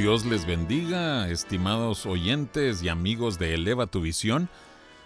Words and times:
Dios 0.00 0.24
les 0.24 0.46
bendiga, 0.46 1.28
estimados 1.28 2.06
oyentes 2.06 2.82
y 2.82 2.88
amigos 2.88 3.38
de 3.38 3.52
Eleva 3.52 3.86
tu 3.86 4.00
Visión. 4.00 4.48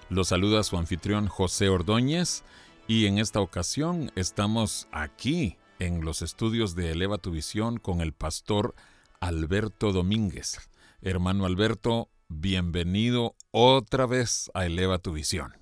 Los 0.08 0.28
saluda 0.28 0.62
su 0.62 0.76
anfitrión 0.76 1.26
José 1.26 1.68
Ordóñez 1.68 2.44
y 2.86 3.06
en 3.06 3.18
esta 3.18 3.40
ocasión 3.40 4.12
estamos 4.14 4.86
aquí 4.92 5.58
en 5.80 6.04
los 6.04 6.22
estudios 6.22 6.76
de 6.76 6.92
Eleva 6.92 7.18
tu 7.18 7.32
Visión 7.32 7.78
con 7.78 8.02
el 8.02 8.12
pastor 8.12 8.76
Alberto 9.18 9.90
Domínguez. 9.90 10.60
Hermano 11.02 11.44
Alberto, 11.44 12.08
bienvenido 12.28 13.34
otra 13.50 14.06
vez 14.06 14.48
a 14.54 14.64
Eleva 14.64 15.00
tu 15.00 15.12
Visión. 15.12 15.54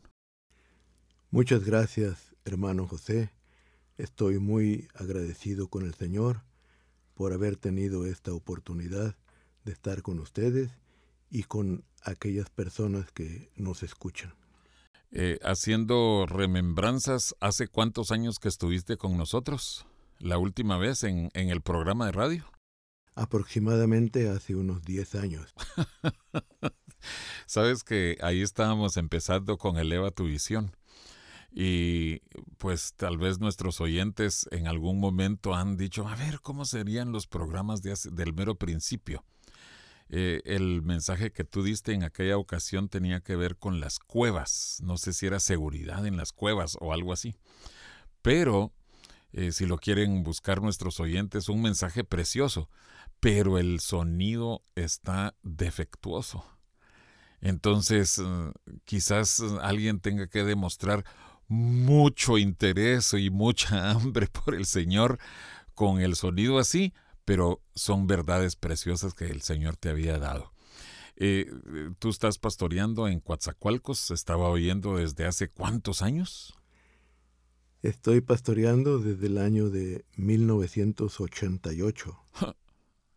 Muchas 1.30 1.64
gracias, 1.64 2.36
hermano 2.44 2.86
José. 2.86 3.32
Estoy 3.96 4.38
muy 4.38 4.88
agradecido 4.94 5.68
con 5.68 5.86
el 5.86 5.94
Señor 5.94 6.42
por 7.14 7.32
haber 7.32 7.56
tenido 7.56 8.04
esta 8.04 8.34
oportunidad 8.34 9.16
de 9.64 9.72
estar 9.72 10.02
con 10.02 10.18
ustedes 10.18 10.70
y 11.30 11.44
con 11.44 11.84
aquellas 12.02 12.50
personas 12.50 13.10
que 13.12 13.50
nos 13.56 13.82
escuchan. 13.82 14.34
Eh, 15.10 15.38
haciendo 15.42 16.26
remembranzas, 16.26 17.34
¿hace 17.40 17.68
cuántos 17.68 18.10
años 18.10 18.38
que 18.38 18.48
estuviste 18.48 18.96
con 18.96 19.16
nosotros? 19.16 19.86
La 20.18 20.38
última 20.38 20.78
vez 20.78 21.04
en, 21.04 21.30
en 21.34 21.50
el 21.50 21.60
programa 21.60 22.06
de 22.06 22.12
radio. 22.12 22.50
Aproximadamente 23.14 24.30
hace 24.30 24.54
unos 24.54 24.82
10 24.82 25.14
años. 25.16 25.54
Sabes 27.46 27.84
que 27.84 28.16
ahí 28.22 28.40
estábamos 28.40 28.96
empezando 28.96 29.58
con 29.58 29.76
Eleva 29.76 30.10
tu 30.10 30.24
visión. 30.24 30.72
Y 31.54 32.20
pues 32.56 32.94
tal 32.94 33.18
vez 33.18 33.38
nuestros 33.38 33.82
oyentes 33.82 34.48
en 34.50 34.66
algún 34.66 34.98
momento 34.98 35.54
han 35.54 35.76
dicho, 35.76 36.08
a 36.08 36.16
ver, 36.16 36.40
¿cómo 36.40 36.64
serían 36.64 37.12
los 37.12 37.26
programas 37.26 37.82
de, 37.82 37.94
del 38.12 38.32
mero 38.32 38.54
principio? 38.54 39.24
Eh, 40.14 40.42
el 40.44 40.82
mensaje 40.82 41.32
que 41.32 41.42
tú 41.42 41.62
diste 41.62 41.94
en 41.94 42.02
aquella 42.02 42.36
ocasión 42.36 42.90
tenía 42.90 43.20
que 43.20 43.34
ver 43.34 43.56
con 43.56 43.80
las 43.80 43.98
cuevas. 43.98 44.78
No 44.82 44.98
sé 44.98 45.14
si 45.14 45.26
era 45.26 45.40
seguridad 45.40 46.06
en 46.06 46.18
las 46.18 46.32
cuevas 46.32 46.76
o 46.80 46.92
algo 46.92 47.14
así. 47.14 47.34
Pero, 48.20 48.74
eh, 49.32 49.52
si 49.52 49.64
lo 49.64 49.78
quieren 49.78 50.22
buscar 50.22 50.60
nuestros 50.60 51.00
oyentes, 51.00 51.48
un 51.48 51.62
mensaje 51.62 52.04
precioso. 52.04 52.68
Pero 53.20 53.56
el 53.56 53.80
sonido 53.80 54.62
está 54.74 55.34
defectuoso. 55.42 56.44
Entonces, 57.40 58.18
eh, 58.18 58.52
quizás 58.84 59.40
alguien 59.62 59.98
tenga 60.00 60.26
que 60.26 60.44
demostrar 60.44 61.06
mucho 61.48 62.36
interés 62.36 63.14
y 63.14 63.30
mucha 63.30 63.90
hambre 63.92 64.26
por 64.26 64.54
el 64.54 64.66
Señor 64.66 65.18
con 65.74 66.02
el 66.02 66.16
sonido 66.16 66.58
así 66.58 66.92
pero 67.24 67.62
son 67.74 68.06
verdades 68.06 68.56
preciosas 68.56 69.14
que 69.14 69.26
el 69.26 69.42
Señor 69.42 69.76
te 69.76 69.90
había 69.90 70.18
dado. 70.18 70.52
Eh, 71.16 71.46
tú 71.98 72.08
estás 72.08 72.38
pastoreando 72.38 73.06
en 73.06 73.20
Coatzacoalcos, 73.20 74.10
estaba 74.10 74.48
oyendo 74.48 74.96
desde 74.96 75.26
hace 75.26 75.48
cuántos 75.48 76.02
años? 76.02 76.58
Estoy 77.82 78.20
pastoreando 78.20 78.98
desde 78.98 79.26
el 79.26 79.38
año 79.38 79.68
de 79.68 80.04
1988. 80.16 82.18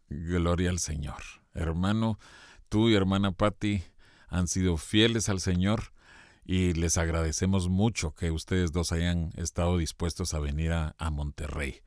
Gloria 0.10 0.70
al 0.70 0.80
Señor. 0.80 1.22
Hermano, 1.54 2.20
tú 2.70 2.90
y 2.90 2.96
hermana 2.96 3.32
Patti 3.32 3.84
han 4.28 4.48
sido 4.48 4.78
fieles 4.78 5.30
al 5.30 5.40
Señor 5.40 5.94
y 6.44 6.74
les 6.74 6.98
agradecemos 6.98 7.70
mucho 7.70 8.14
que 8.14 8.32
ustedes 8.32 8.72
dos 8.72 8.92
hayan 8.92 9.32
estado 9.36 9.78
dispuestos 9.78 10.34
a 10.34 10.40
venir 10.40 10.74
a, 10.74 10.96
a 10.98 11.10
Monterrey 11.10 11.82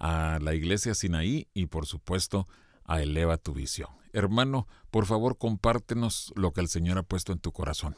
a 0.00 0.38
la 0.40 0.54
iglesia 0.54 0.94
Sinaí 0.94 1.46
y 1.54 1.66
por 1.66 1.86
supuesto 1.86 2.48
a 2.84 3.02
Eleva 3.02 3.36
tu 3.36 3.52
visión. 3.52 3.90
Hermano, 4.12 4.66
por 4.90 5.06
favor 5.06 5.38
compártenos 5.38 6.32
lo 6.34 6.52
que 6.52 6.62
el 6.62 6.68
Señor 6.68 6.98
ha 6.98 7.04
puesto 7.04 7.32
en 7.32 7.38
tu 7.38 7.52
corazón. 7.52 7.94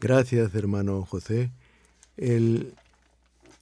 Gracias, 0.00 0.54
hermano 0.54 1.04
José. 1.04 1.52
El, 2.16 2.74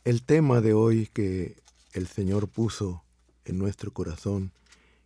el 0.04 0.22
tema 0.22 0.60
de 0.60 0.74
hoy 0.74 1.08
que 1.12 1.56
el 1.92 2.06
Señor 2.06 2.48
puso 2.48 3.02
en 3.46 3.58
nuestro 3.58 3.90
corazón 3.90 4.52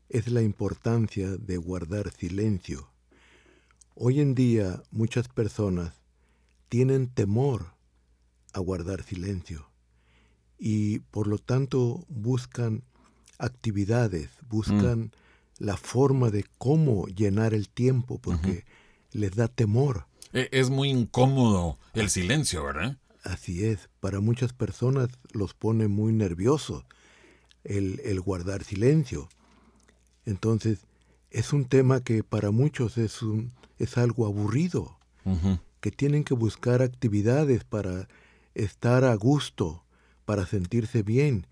es 0.09 0.29
la 0.29 0.43
importancia 0.43 1.29
de 1.37 1.57
guardar 1.57 2.11
silencio. 2.11 2.91
Hoy 3.95 4.21
en 4.21 4.35
día 4.35 4.83
muchas 4.91 5.29
personas 5.29 5.95
tienen 6.69 7.09
temor 7.09 7.75
a 8.53 8.59
guardar 8.59 9.05
silencio 9.05 9.70
y 10.61 10.99
por 10.99 11.27
lo 11.27 11.39
tanto 11.39 12.05
buscan 12.09 12.85
actividades, 13.39 14.29
buscan 14.49 15.01
mm. 15.01 15.11
la 15.59 15.79
forma 15.79 16.31
de 16.31 16.45
cómo 16.59 17.07
llenar 17.07 17.55
el 17.55 17.71
tiempo 17.71 18.19
porque 18.19 18.65
les 19.13 19.35
da 19.35 19.49
temor. 19.49 20.07
E, 20.35 20.49
es 20.53 20.69
muy 20.69 20.91
incómodo 20.91 21.79
el 21.95 22.11
silencio, 22.11 22.63
¿verdad? 22.63 22.99
Así 23.25 23.65
es, 23.65 23.89
para 24.01 24.21
muchas 24.21 24.53
personas 24.53 25.09
los 25.33 25.55
pone 25.55 25.89
muy 25.89 26.13
nerviosos 26.13 26.85
el, 27.65 28.01
el 28.05 28.21
guardar 28.21 28.63
silencio. 28.63 29.29
Entonces, 30.27 30.81
es 31.31 31.53
un 31.53 31.65
tema 31.65 32.03
que 32.03 32.23
para 32.23 32.51
muchos 32.51 32.99
es, 32.99 33.23
un, 33.23 33.53
es 33.79 33.97
algo 33.97 34.27
aburrido, 34.27 34.99
que 35.81 35.91
tienen 35.91 36.25
que 36.25 36.35
buscar 36.35 36.83
actividades 36.83 37.65
para 37.65 38.09
estar 38.55 39.05
a 39.05 39.15
gusto, 39.15 39.85
para 40.31 40.47
sentirse 40.47 41.03
bien, 41.03 41.45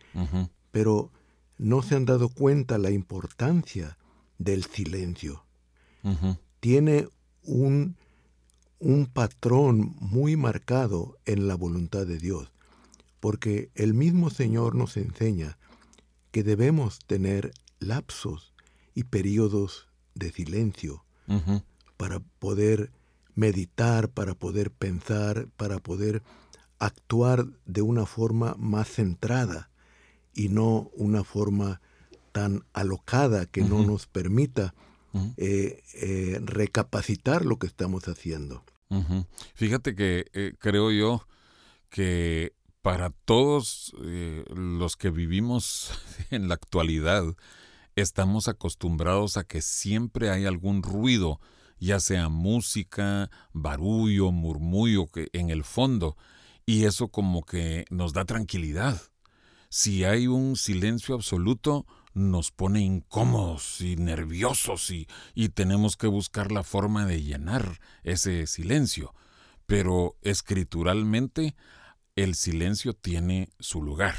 pero 0.70 1.10
no 1.56 1.82
se 1.82 1.96
han 1.96 2.04
dado 2.04 2.28
cuenta 2.28 2.78
la 2.78 2.92
importancia 2.92 3.98
del 4.38 4.62
silencio. 4.62 5.44
Tiene 6.60 7.08
un, 7.42 7.96
un 8.78 9.06
patrón 9.06 9.96
muy 9.98 10.36
marcado 10.36 11.18
en 11.24 11.48
la 11.48 11.56
voluntad 11.56 12.06
de 12.06 12.18
Dios, 12.18 12.52
porque 13.18 13.72
el 13.74 13.94
mismo 13.94 14.30
Señor 14.30 14.76
nos 14.76 14.96
enseña 14.96 15.58
que 16.30 16.44
debemos 16.44 17.00
tener 17.00 17.50
lapsos 17.80 18.52
y 18.94 19.02
periodos 19.02 19.88
de 20.14 20.30
silencio 20.30 21.04
para 21.96 22.20
poder 22.38 22.92
meditar, 23.34 24.08
para 24.08 24.36
poder 24.36 24.70
pensar, 24.70 25.48
para 25.56 25.80
poder 25.80 26.22
actuar 26.78 27.46
de 27.66 27.82
una 27.82 28.06
forma 28.06 28.54
más 28.58 28.88
centrada 28.88 29.70
y 30.34 30.48
no 30.48 30.90
una 30.94 31.24
forma 31.24 31.80
tan 32.32 32.64
alocada 32.72 33.46
que 33.46 33.62
no 33.62 33.82
nos 33.84 34.06
permita 34.06 34.74
eh, 35.36 35.82
eh, 35.94 36.38
recapacitar 36.44 37.44
lo 37.44 37.58
que 37.58 37.66
estamos 37.66 38.06
haciendo. 38.06 38.62
Fíjate 39.54 39.94
que 39.94 40.26
eh, 40.32 40.54
creo 40.58 40.92
yo 40.92 41.26
que 41.90 42.52
para 42.82 43.10
todos 43.10 43.94
los 43.98 44.96
que 44.96 45.10
vivimos 45.10 45.90
en 46.30 46.48
la 46.48 46.54
actualidad, 46.54 47.24
estamos 47.96 48.48
acostumbrados 48.48 49.36
a 49.36 49.44
que 49.44 49.60
siempre 49.60 50.30
hay 50.30 50.46
algún 50.46 50.82
ruido, 50.82 51.40
ya 51.80 51.98
sea 51.98 52.28
música, 52.28 53.30
barullo, 53.52 54.30
murmullo, 54.30 55.08
que 55.08 55.28
en 55.32 55.50
el 55.50 55.64
fondo 55.64 56.16
y 56.68 56.84
eso 56.84 57.08
como 57.08 57.46
que 57.46 57.86
nos 57.88 58.12
da 58.12 58.26
tranquilidad. 58.26 59.00
Si 59.70 60.04
hay 60.04 60.26
un 60.26 60.54
silencio 60.54 61.14
absoluto, 61.14 61.86
nos 62.12 62.50
pone 62.50 62.82
incómodos 62.82 63.80
y 63.80 63.96
nerviosos 63.96 64.90
y, 64.90 65.08
y 65.34 65.48
tenemos 65.48 65.96
que 65.96 66.08
buscar 66.08 66.52
la 66.52 66.62
forma 66.62 67.06
de 67.06 67.22
llenar 67.22 67.80
ese 68.02 68.46
silencio. 68.46 69.14
Pero 69.64 70.18
escrituralmente, 70.20 71.56
el 72.16 72.34
silencio 72.34 72.92
tiene 72.92 73.48
su 73.58 73.82
lugar. 73.82 74.16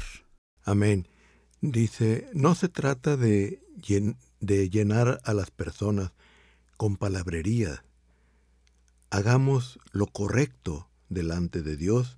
Amén. 0.64 1.06
Dice, 1.60 2.28
no 2.34 2.56
se 2.56 2.68
trata 2.68 3.16
de, 3.16 3.62
de 4.40 4.70
llenar 4.70 5.20
a 5.22 5.34
las 5.34 5.52
personas 5.52 6.14
con 6.76 6.96
palabrería. 6.96 7.84
Hagamos 9.08 9.78
lo 9.92 10.08
correcto 10.08 10.90
delante 11.08 11.62
de 11.62 11.76
Dios 11.76 12.16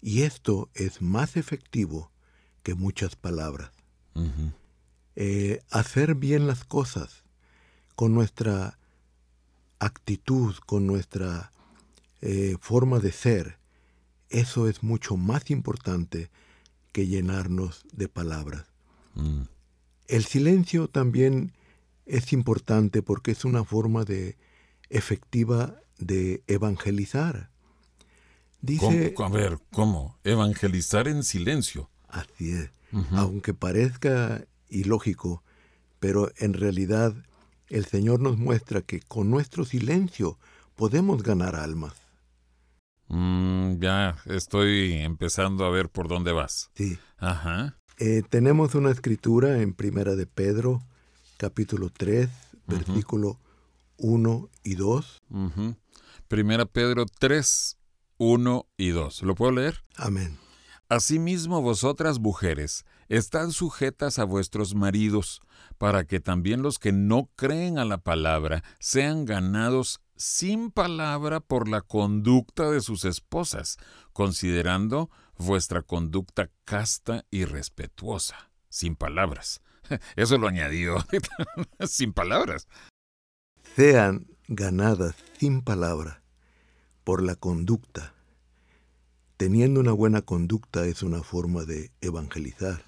y 0.00 0.22
esto 0.22 0.70
es 0.74 1.02
más 1.02 1.36
efectivo 1.36 2.10
que 2.62 2.74
muchas 2.74 3.16
palabras. 3.16 3.70
eh, 5.16 5.62
hacer 5.70 6.14
bien 6.14 6.46
las 6.46 6.64
cosas 6.64 7.24
con 7.94 8.14
nuestra 8.14 8.78
actitud, 9.78 10.54
con 10.66 10.86
nuestra 10.86 11.52
eh, 12.20 12.56
forma 12.60 12.98
de 12.98 13.12
ser, 13.12 13.58
eso 14.28 14.68
es 14.68 14.82
mucho 14.82 15.16
más 15.16 15.50
importante 15.50 16.30
que 16.92 17.06
llenarnos 17.06 17.84
de 17.92 18.08
palabras. 18.08 18.66
Mm. 19.14 19.42
El 20.08 20.24
silencio 20.24 20.88
también 20.88 21.52
es 22.04 22.32
importante 22.32 23.02
porque 23.02 23.32
es 23.32 23.44
una 23.44 23.64
forma 23.64 24.04
de 24.04 24.36
efectiva 24.90 25.80
de 25.98 26.42
evangelizar. 26.46 27.50
Dice, 28.60 29.14
¿Cómo? 29.14 29.28
A 29.28 29.36
ver, 29.36 29.58
¿cómo? 29.72 30.18
Evangelizar 30.24 31.08
en 31.08 31.22
silencio. 31.22 31.90
Así 32.08 32.52
es. 32.52 32.70
Aunque 33.12 33.52
parezca 33.52 34.46
ilógico, 34.70 35.42
pero 36.00 36.30
en 36.38 36.54
realidad 36.54 37.14
el 37.68 37.84
Señor 37.84 38.20
nos 38.20 38.38
muestra 38.38 38.80
que 38.80 39.00
con 39.00 39.30
nuestro 39.30 39.64
silencio 39.64 40.38
podemos 40.76 41.22
ganar 41.22 41.56
almas. 41.56 41.94
Mm, 43.08 43.78
ya 43.80 44.16
estoy 44.26 44.94
empezando 44.94 45.64
a 45.64 45.70
ver 45.70 45.88
por 45.88 46.08
dónde 46.08 46.32
vas. 46.32 46.70
Sí. 46.74 46.98
Ajá. 47.18 47.78
Eh, 47.98 48.22
tenemos 48.28 48.74
una 48.74 48.90
escritura 48.90 49.62
en 49.62 49.72
Primera 49.72 50.16
de 50.16 50.26
Pedro, 50.26 50.82
capítulo 51.36 51.90
3, 51.90 52.28
versículo 52.66 53.38
1 53.98 54.50
y 54.64 54.74
2. 54.74 55.22
Ujú. 55.30 55.76
Primera 56.28 56.66
Pedro 56.66 57.06
3, 57.18 57.76
1 58.18 58.66
y 58.76 58.90
2. 58.90 59.22
¿Lo 59.22 59.34
puedo 59.34 59.52
leer? 59.52 59.84
Amén. 59.96 60.38
Asimismo 60.88 61.62
vosotras 61.62 62.20
mujeres, 62.20 62.84
estad 63.08 63.50
sujetas 63.50 64.20
a 64.20 64.24
vuestros 64.24 64.76
maridos, 64.76 65.40
para 65.78 66.04
que 66.04 66.20
también 66.20 66.62
los 66.62 66.78
que 66.78 66.92
no 66.92 67.28
creen 67.34 67.78
a 67.78 67.84
la 67.84 67.98
palabra 67.98 68.62
sean 68.78 69.24
ganados 69.24 70.00
sin 70.16 70.70
palabra 70.70 71.40
por 71.40 71.68
la 71.68 71.80
conducta 71.80 72.70
de 72.70 72.80
sus 72.80 73.04
esposas, 73.04 73.78
considerando 74.12 75.10
vuestra 75.36 75.82
conducta 75.82 76.50
casta 76.64 77.24
y 77.32 77.44
respetuosa, 77.44 78.50
sin 78.68 78.94
palabras. 78.94 79.62
Eso 80.16 80.38
lo 80.38 80.46
añadió, 80.46 81.04
sin 81.80 82.12
palabras. 82.12 82.68
Sean 83.74 84.28
ganadas 84.46 85.16
sin 85.38 85.62
palabra 85.62 86.22
por 87.06 87.22
la 87.22 87.36
conducta. 87.36 88.14
Teniendo 89.36 89.78
una 89.78 89.92
buena 89.92 90.22
conducta 90.22 90.86
es 90.86 91.04
una 91.04 91.22
forma 91.22 91.64
de 91.64 91.92
evangelizar. 92.00 92.84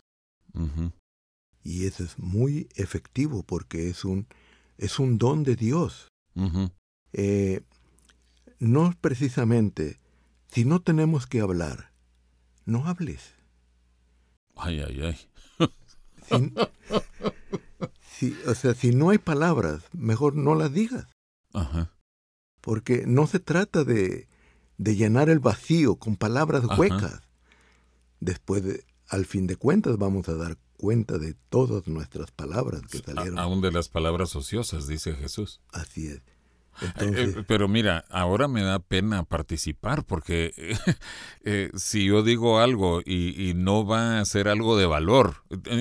Y 1.62 1.86
eso 1.86 2.02
es 2.02 2.18
muy 2.18 2.68
efectivo 2.74 3.44
porque 3.44 3.88
es 3.88 4.04
un, 4.04 4.26
es 4.76 4.98
un 4.98 5.18
don 5.18 5.44
de 5.44 5.54
Dios. 5.54 6.08
Eh, 7.12 7.60
no 8.58 8.92
precisamente, 9.00 10.00
si 10.48 10.64
no 10.64 10.82
tenemos 10.82 11.28
que 11.28 11.40
hablar, 11.40 11.92
no 12.64 12.88
hables. 12.88 13.34
Ay, 14.56 14.80
ay, 14.80 15.00
ay. 15.00 15.68
Si- 16.28 16.54
si- 18.32 18.36
o 18.48 18.54
sea, 18.56 18.74
si 18.74 18.92
no 18.92 19.10
hay 19.10 19.18
palabras, 19.18 19.84
mejor 19.92 20.34
no 20.34 20.56
las 20.56 20.72
digas. 20.72 21.06
Ajá. 21.54 21.92
Porque 22.68 23.04
no 23.06 23.26
se 23.26 23.38
trata 23.40 23.82
de, 23.82 24.28
de 24.76 24.94
llenar 24.94 25.30
el 25.30 25.38
vacío 25.38 25.96
con 25.96 26.16
palabras 26.16 26.64
Ajá. 26.64 26.76
huecas. 26.78 27.22
Después, 28.20 28.62
de- 28.62 28.84
al 29.08 29.24
fin 29.24 29.46
de 29.46 29.56
cuentas, 29.56 29.96
vamos 29.96 30.28
a 30.28 30.34
dar 30.34 30.58
cuenta 30.76 31.16
de 31.16 31.34
todas 31.48 31.88
nuestras 31.88 32.30
palabras 32.30 32.82
que 32.90 32.98
A- 32.98 33.02
salieron. 33.14 33.38
aún 33.38 33.62
de 33.62 33.72
las 33.72 33.88
palabras 33.88 34.36
ociosas, 34.36 34.86
dice 34.86 35.14
Jesús. 35.14 35.62
Así 35.72 36.08
es. 36.08 36.16
Eh, 36.18 36.22
Entonces, 36.82 37.36
eh, 37.36 37.44
pero 37.48 37.68
mira, 37.68 38.04
ahora 38.10 38.48
me 38.48 38.60
da 38.62 38.80
pena 38.80 39.22
participar 39.22 40.04
porque 40.04 40.52
eh, 41.44 41.70
si 41.74 42.04
yo 42.04 42.22
digo 42.22 42.58
algo 42.60 43.00
y, 43.02 43.48
y 43.48 43.54
no 43.54 43.86
va 43.86 44.20
a 44.20 44.24
ser 44.26 44.46
algo 44.46 44.76
de 44.76 44.84
valor, 44.84 45.36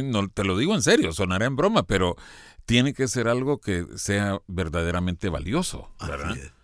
no, 0.06 0.30
te 0.30 0.46
lo 0.46 0.58
digo 0.58 0.74
en 0.74 0.82
serio, 0.82 1.12
sonará 1.12 1.48
en 1.48 1.58
broma, 1.58 1.84
pero 1.84 2.16
tiene 2.66 2.94
que 2.94 3.10
ser 3.10 3.28
algo 3.28 3.60
que 3.60 3.86
sea 3.98 4.42
verdaderamente 4.48 5.28
valioso, 5.28 5.92
¿verdad? 6.00 6.32
así 6.32 6.40
es. 6.40 6.57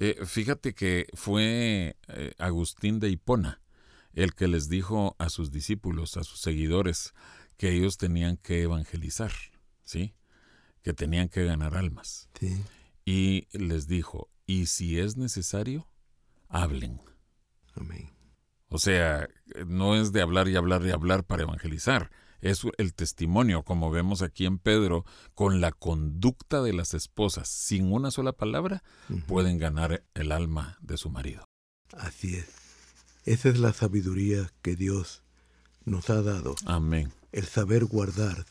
Eh, 0.00 0.18
fíjate 0.24 0.74
que 0.74 1.06
fue 1.14 1.96
eh, 2.08 2.32
Agustín 2.38 2.98
de 3.00 3.10
Hipona 3.10 3.60
el 4.12 4.34
que 4.34 4.48
les 4.48 4.68
dijo 4.68 5.14
a 5.18 5.28
sus 5.28 5.50
discípulos, 5.52 6.16
a 6.16 6.24
sus 6.24 6.40
seguidores, 6.40 7.14
que 7.56 7.70
ellos 7.72 7.96
tenían 7.96 8.36
que 8.38 8.62
evangelizar, 8.62 9.30
¿sí? 9.84 10.14
Que 10.82 10.92
tenían 10.94 11.28
que 11.28 11.44
ganar 11.44 11.76
almas. 11.76 12.28
Sí, 12.38 12.64
Y 13.04 13.46
les 13.52 13.86
dijo, 13.86 14.28
y 14.46 14.66
si 14.66 14.98
es 14.98 15.16
necesario, 15.16 15.86
hablen. 16.48 17.00
amén. 17.74 18.10
O 18.68 18.78
sea, 18.78 19.28
no 19.66 19.96
es 19.96 20.12
de 20.12 20.22
hablar 20.22 20.48
y 20.48 20.56
hablar 20.56 20.84
y 20.84 20.90
hablar 20.90 21.24
para 21.24 21.42
evangelizar. 21.42 22.10
Es 22.40 22.62
el 22.78 22.94
testimonio, 22.94 23.62
como 23.64 23.90
vemos 23.90 24.22
aquí 24.22 24.46
en 24.46 24.58
Pedro, 24.58 25.04
con 25.34 25.60
la 25.60 25.72
conducta 25.72 26.62
de 26.62 26.72
las 26.72 26.94
esposas, 26.94 27.48
sin 27.48 27.92
una 27.92 28.10
sola 28.10 28.32
palabra, 28.32 28.82
pueden 29.26 29.58
ganar 29.58 30.04
el 30.14 30.32
alma 30.32 30.78
de 30.80 30.96
su 30.96 31.10
marido. 31.10 31.44
Así 31.96 32.36
es. 32.36 32.46
Esa 33.24 33.50
es 33.50 33.58
la 33.58 33.72
sabiduría 33.72 34.50
que 34.62 34.76
Dios 34.76 35.22
nos 35.84 36.08
ha 36.10 36.22
dado. 36.22 36.54
Amén. 36.66 37.12
El 37.32 37.44
saber 37.44 37.84
guardar. 37.84 38.46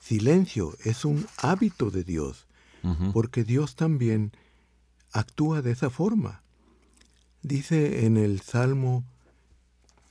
Silencio 0.00 0.76
es 0.84 1.04
un 1.04 1.26
hábito 1.38 1.90
de 1.90 2.04
Dios, 2.04 2.46
porque 3.12 3.44
Dios 3.44 3.76
también 3.76 4.32
actúa 5.12 5.62
de 5.62 5.70
esa 5.72 5.88
forma. 5.88 6.42
Dice 7.42 8.04
en 8.04 8.16
el 8.16 8.40
Salmo, 8.42 9.04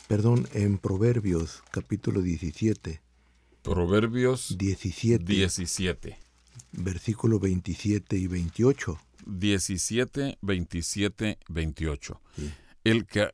perdón, 0.08 0.48
en 0.54 0.78
Proverbios 0.78 1.64
capítulo 1.72 2.22
17, 2.22 3.02
Proverbios 3.64 4.58
17, 4.58 5.24
17. 5.24 6.20
versículo 6.74 7.40
27 7.40 8.18
y 8.18 8.28
28. 8.28 9.00
17, 9.26 10.38
27, 10.42 11.40
28. 11.48 12.22
Sí. 12.36 12.54
El 12.84 13.06
que, 13.06 13.30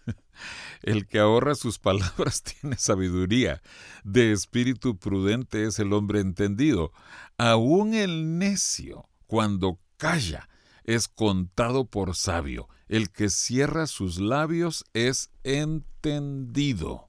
el 0.82 1.08
que 1.08 1.18
ahorra 1.18 1.56
sus 1.56 1.80
palabras 1.80 2.42
tiene 2.60 2.76
sabiduría. 2.78 3.60
De 4.04 4.30
espíritu 4.30 4.98
prudente 4.98 5.66
es 5.66 5.80
el 5.80 5.92
hombre 5.92 6.20
entendido. 6.20 6.92
Aún 7.36 7.94
el 7.94 8.38
necio, 8.38 9.08
cuando 9.26 9.80
calla, 9.96 10.48
es 10.84 11.08
contado 11.08 11.86
por 11.86 12.14
sabio. 12.14 12.68
El 12.86 13.10
que 13.10 13.30
cierra 13.30 13.88
sus 13.88 14.20
labios 14.20 14.84
es 14.92 15.30
entendido. 15.42 17.08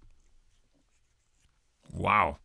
¡Wow! 1.98 2.38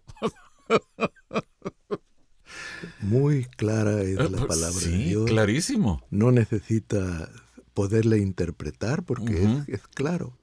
Muy 3.01 3.45
clara 3.45 4.03
es 4.03 4.17
la 4.17 4.47
palabra 4.47 4.47
de 4.49 4.67
Eh, 4.69 4.73
pues 4.73 4.85
sí, 4.85 5.05
Dios. 5.05 5.27
clarísimo. 5.27 6.03
No 6.11 6.31
necesita 6.33 7.31
poderla 7.75 8.17
interpretar 8.17 9.03
porque 9.05 9.43
es, 9.43 9.69
es 9.69 9.87
claro. 9.89 10.39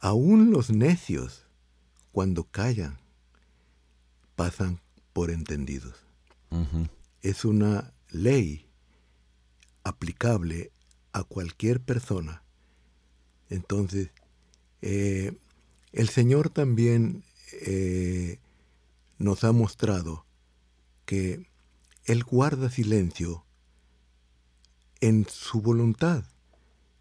Aún 0.00 0.50
los 0.50 0.70
necios, 0.70 1.46
cuando 2.12 2.44
callan, 2.44 2.98
pasan 4.34 4.80
por 5.12 5.30
entendidos. 5.30 6.04
Es 7.22 7.44
una 7.44 7.92
ley 8.10 8.68
aplicable 9.84 10.72
a 11.12 11.24
cualquier 11.24 11.80
persona. 11.80 12.42
Entonces, 13.48 14.10
eh, 14.82 15.36
el 15.92 16.08
Señor 16.08 16.50
también 16.50 17.22
eh, 17.52 18.38
nos 19.18 19.44
ha 19.44 19.52
mostrado 19.52 20.24
que 21.04 21.48
Él 22.04 22.24
guarda 22.24 22.70
silencio 22.70 23.44
en 25.00 25.26
su 25.28 25.60
voluntad. 25.60 26.24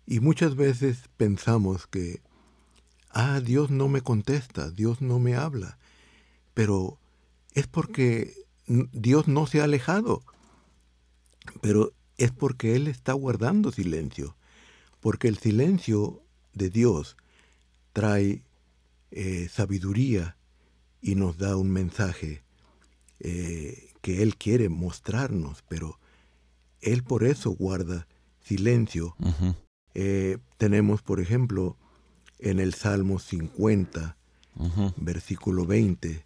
Y 0.05 0.19
muchas 0.19 0.55
veces 0.55 1.09
pensamos 1.17 1.87
que, 1.87 2.21
ah, 3.09 3.41
Dios 3.41 3.71
no 3.71 3.87
me 3.87 4.01
contesta, 4.01 4.69
Dios 4.69 5.01
no 5.01 5.19
me 5.19 5.35
habla. 5.35 5.79
Pero 6.53 6.99
es 7.53 7.67
porque 7.67 8.33
Dios 8.67 9.27
no 9.27 9.47
se 9.47 9.61
ha 9.61 9.63
alejado. 9.63 10.23
Pero 11.61 11.93
es 12.17 12.31
porque 12.31 12.75
Él 12.75 12.87
está 12.87 13.13
guardando 13.13 13.71
silencio. 13.71 14.35
Porque 14.99 15.27
el 15.27 15.37
silencio 15.37 16.21
de 16.53 16.69
Dios 16.69 17.17
trae 17.93 18.44
eh, 19.15 19.47
sabiduría 19.49 20.37
y 21.01 21.15
nos 21.15 21.37
da 21.37 21.55
un 21.55 21.69
mensaje 21.71 22.43
eh, 23.21 23.93
que 24.01 24.21
Él 24.21 24.35
quiere 24.35 24.67
mostrarnos, 24.69 25.63
pero 25.69 25.99
Él 26.81 27.03
por 27.03 27.23
eso 27.23 27.51
guarda 27.51 28.07
silencio. 28.43 29.15
Ujú. 29.19 29.55
Eh, 29.93 30.37
tenemos, 30.57 31.01
por 31.01 31.21
ejemplo, 31.21 31.77
en 32.39 32.59
el 32.59 32.73
Salmo 32.73 33.19
50, 33.19 34.17
Ujú. 34.57 34.93
versículo 34.97 35.65
20, 35.65 36.25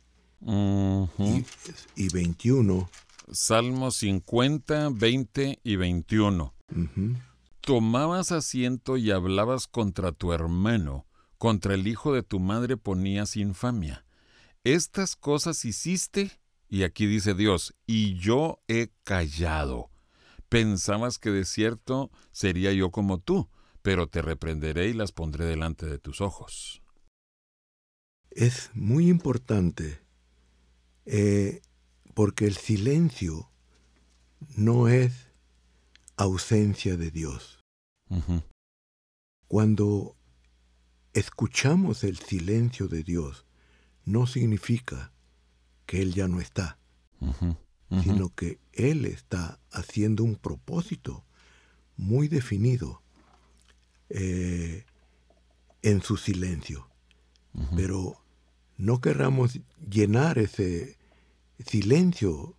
y, 1.96 2.10
21. 2.10 2.90
Salmos 3.32 3.98
50, 3.98 4.90
20 4.90 5.60
y 5.64 5.76
21. 5.76 6.54
Tomabas 7.62 8.32
asiento 8.32 8.98
y 8.98 9.12
hablabas 9.12 9.68
contra 9.68 10.12
tu 10.12 10.34
hermano, 10.34 11.06
contra 11.40 11.74
el 11.74 11.88
hijo 11.88 12.14
de 12.14 12.22
tu 12.22 12.40
madre 12.40 12.78
ponías 12.78 13.36
infamia. 13.38 14.06
Estas 14.64 15.16
cosas 15.16 15.64
hiciste, 15.66 16.40
y 16.68 16.84
aquí 16.84 17.08
dice 17.08 17.34
Dios, 17.34 17.74
y 17.88 18.20
yo 18.20 18.62
he 18.68 18.92
callado. 19.04 19.90
Pensabas 20.50 21.18
que 21.18 21.32
de 21.32 21.46
cierto 21.46 22.12
sería 22.32 22.74
yo 22.74 22.92
como 22.92 23.20
tú, 23.20 23.50
pero 23.82 24.08
te 24.08 24.22
reprenderé 24.22 24.90
y 24.90 24.94
las 24.94 25.14
pondré 25.14 25.46
delante 25.46 25.86
de 25.86 25.98
tus 25.98 26.20
ojos. 26.20 26.84
Es 28.32 28.70
muy 28.74 29.08
importante 29.08 30.02
eh, 31.06 31.62
porque 32.14 32.46
el 32.46 32.56
silencio 32.56 33.50
no 34.58 34.90
es 34.90 35.30
ausencia 36.18 36.98
de 36.98 37.12
Dios. 37.12 37.64
Cuando 39.48 40.19
escuchamos 41.20 42.04
el 42.04 42.18
silencio 42.18 42.88
de 42.88 43.04
Dios, 43.04 43.46
no 44.06 44.28
significa 44.28 45.12
que 45.86 46.02
Él 46.02 46.14
ya 46.14 46.28
no 46.28 46.40
está, 46.40 46.78
sino 48.04 48.34
que 48.34 48.60
Él 48.74 49.06
está 49.06 49.60
haciendo 49.72 50.24
un 50.24 50.36
propósito 50.36 51.24
muy 51.98 52.28
definido 52.28 53.02
eh, 54.10 54.86
en 55.82 56.02
su 56.02 56.18
silencio. 56.18 56.88
Pero 57.76 58.24
no 58.78 59.02
querramos 59.02 59.60
llenar 59.90 60.38
ese 60.38 60.98
silencio 61.66 62.56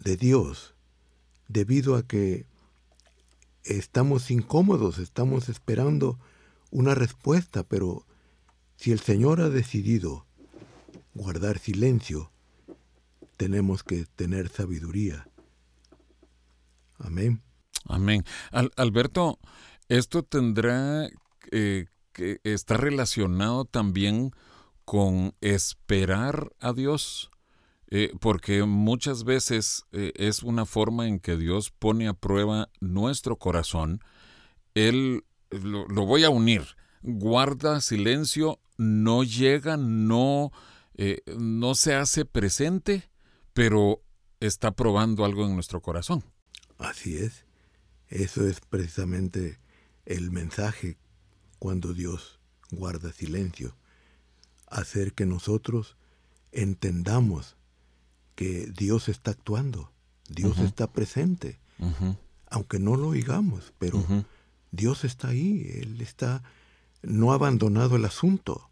de 0.00 0.16
Dios 0.16 0.74
debido 1.48 1.96
a 1.96 2.06
que 2.06 2.46
estamos 3.64 4.30
incómodos, 4.30 4.98
estamos 4.98 5.48
esperando 5.48 6.18
una 6.72 6.94
respuesta, 6.96 7.62
pero 7.62 8.04
si 8.76 8.90
el 8.90 8.98
Señor 8.98 9.40
ha 9.40 9.50
decidido 9.50 10.26
guardar 11.14 11.58
silencio, 11.58 12.32
tenemos 13.36 13.84
que 13.84 14.06
tener 14.16 14.48
sabiduría. 14.48 15.28
Amén. 16.98 17.42
Amén. 17.86 18.24
Alberto, 18.76 19.38
esto 19.88 20.22
tendrá 20.22 21.08
eh, 21.50 21.86
que 22.12 22.40
estar 22.44 22.80
relacionado 22.80 23.64
también 23.64 24.32
con 24.84 25.34
esperar 25.40 26.52
a 26.58 26.72
Dios. 26.72 27.30
Eh, 27.94 28.14
porque 28.20 28.64
muchas 28.64 29.24
veces 29.24 29.84
eh, 29.92 30.12
es 30.16 30.42
una 30.42 30.64
forma 30.64 31.06
en 31.06 31.20
que 31.20 31.36
Dios 31.36 31.70
pone 31.70 32.08
a 32.08 32.14
prueba 32.14 32.70
nuestro 32.80 33.36
corazón. 33.36 34.00
Él 34.74 35.24
lo, 35.52 36.06
voy 36.06 36.24
a 36.24 36.30
unir, 36.30 36.62
guarda 37.02 37.80
silencio, 37.80 38.60
no 38.76 39.22
llega, 39.24 39.76
no, 39.76 40.52
eh, 40.94 41.22
no 41.38 41.74
se 41.74 41.94
hace 41.94 42.24
presente, 42.24 43.10
pero 43.52 44.02
está 44.40 44.72
probando 44.72 45.24
algo 45.24 45.44
en 45.46 45.54
nuestro 45.54 45.80
corazón. 45.80 46.24
Así 46.78 47.16
es. 47.16 47.44
Eso 48.08 48.46
es 48.46 48.60
precisamente 48.60 49.58
el 50.04 50.30
mensaje 50.30 50.98
cuando 51.58 51.92
Dios 51.92 52.40
guarda 52.70 53.12
silencio. 53.12 53.76
Hacer 54.66 55.12
que 55.12 55.26
nosotros 55.26 55.96
entendamos 56.50 57.56
que 58.34 58.66
Dios 58.76 59.08
está 59.08 59.32
actuando, 59.32 59.92
Dios 60.28 60.58
está 60.58 60.90
presente, 60.90 61.58
aunque 62.48 62.78
no 62.78 62.96
lo 62.96 63.08
oigamos, 63.08 63.72
pero 63.78 64.04
Dios 64.72 65.04
está 65.04 65.28
ahí, 65.28 65.70
Él 65.74 66.00
está, 66.00 66.42
no 67.02 67.30
ha 67.30 67.34
abandonado 67.34 67.96
el 67.96 68.04
asunto, 68.04 68.70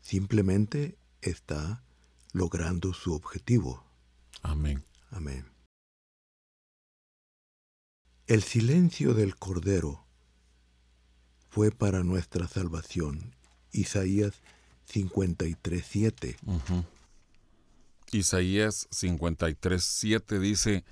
simplemente 0.00 0.96
está 1.20 1.84
logrando 2.32 2.94
su 2.94 3.12
objetivo. 3.12 3.84
Amén. 4.42 4.82
Amén. 5.10 5.46
El 8.26 8.42
silencio 8.42 9.12
del 9.12 9.36
Cordero 9.36 10.06
fue 11.50 11.70
para 11.70 12.02
nuestra 12.02 12.48
salvación. 12.48 13.34
Isaías 13.72 14.40
53, 14.86 15.84
7. 15.86 16.36
Isaías 18.12 18.88
53, 18.90 19.84
7 19.84 20.38
dice, 20.38 20.84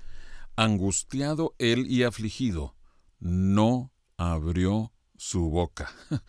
Angustiado 0.55 1.55
él 1.57 1.87
y 1.89 2.03
afligido, 2.03 2.75
no 3.19 3.90
abrió 4.29 4.93
su 5.17 5.49
boca. 5.49 5.91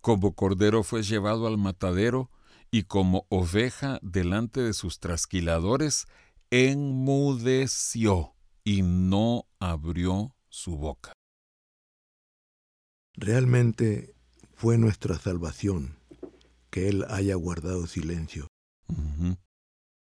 Como 0.00 0.34
cordero 0.34 0.82
fue 0.82 1.02
llevado 1.02 1.46
al 1.46 1.56
matadero, 1.56 2.30
y 2.70 2.82
como 2.82 3.26
oveja 3.30 3.98
delante 4.02 4.60
de 4.60 4.74
sus 4.74 5.00
trasquiladores, 5.00 6.06
enmudeció 6.50 8.34
y 8.62 8.82
no 8.82 9.46
abrió 9.58 10.36
su 10.50 10.76
boca. 10.76 11.14
Realmente 13.14 14.14
fue 14.54 14.76
nuestra 14.76 15.18
salvación 15.18 15.96
que 16.68 16.88
Él 16.88 17.06
haya 17.08 17.36
guardado 17.36 17.86
silencio. 17.86 18.48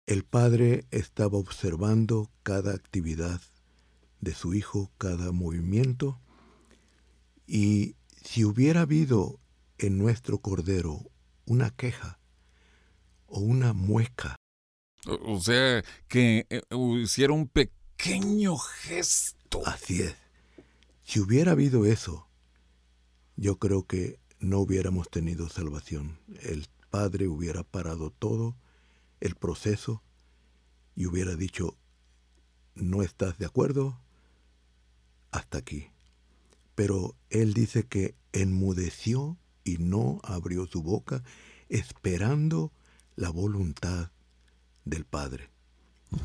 El 0.07 0.25
padre 0.25 0.87
estaba 0.91 1.37
observando 1.37 2.31
cada 2.43 2.73
actividad 2.73 3.43
de 4.21 4.33
su 4.35 4.55
hijo, 4.55 4.91
cada 4.97 5.33
movimiento, 5.33 6.19
y 7.49 7.97
si 8.23 8.45
hubiera 8.45 8.83
habido 8.83 9.41
en 9.79 9.97
nuestro 9.97 10.39
cordero 10.39 11.11
una 11.47 11.71
queja 11.71 12.21
o 13.27 13.41
una 13.41 13.73
mueca, 13.73 14.37
o 15.07 15.41
sea, 15.41 15.83
que 16.09 16.47
eh, 16.51 16.63
hiciera 17.03 17.33
un 17.33 17.49
pequeño 17.49 18.59
gesto. 18.59 19.63
Así 19.65 20.03
es. 20.03 20.15
Si 21.05 21.21
hubiera 21.21 21.53
habido 21.53 21.87
eso, 21.87 22.29
yo 23.37 23.59
creo 23.59 23.87
que 23.87 24.21
no 24.41 24.59
hubiéramos 24.59 25.09
tenido 25.09 25.49
salvación. 25.49 26.19
El 26.43 26.67
Padre 26.91 27.29
hubiera 27.29 27.63
parado 27.63 28.11
todo 28.11 28.57
el 29.21 29.37
proceso 29.37 30.03
y 30.95 31.07
hubiera 31.07 31.35
dicho, 31.35 31.79
no 32.75 33.03
estás 33.03 33.39
de 33.39 33.47
acuerdo, 33.47 33.99
hasta 35.31 35.59
aquí. 35.59 35.91
Pero 36.79 37.17
él 37.29 37.55
dice 37.55 37.89
que 37.89 38.15
enmudeció 38.33 39.37
y 39.65 39.79
no 39.79 40.21
abrió 40.23 40.65
su 40.69 40.81
boca, 40.81 41.25
esperando 41.69 42.71
la 43.17 43.31
voluntad 43.31 44.13
del 44.85 45.05
Padre, 45.05 45.51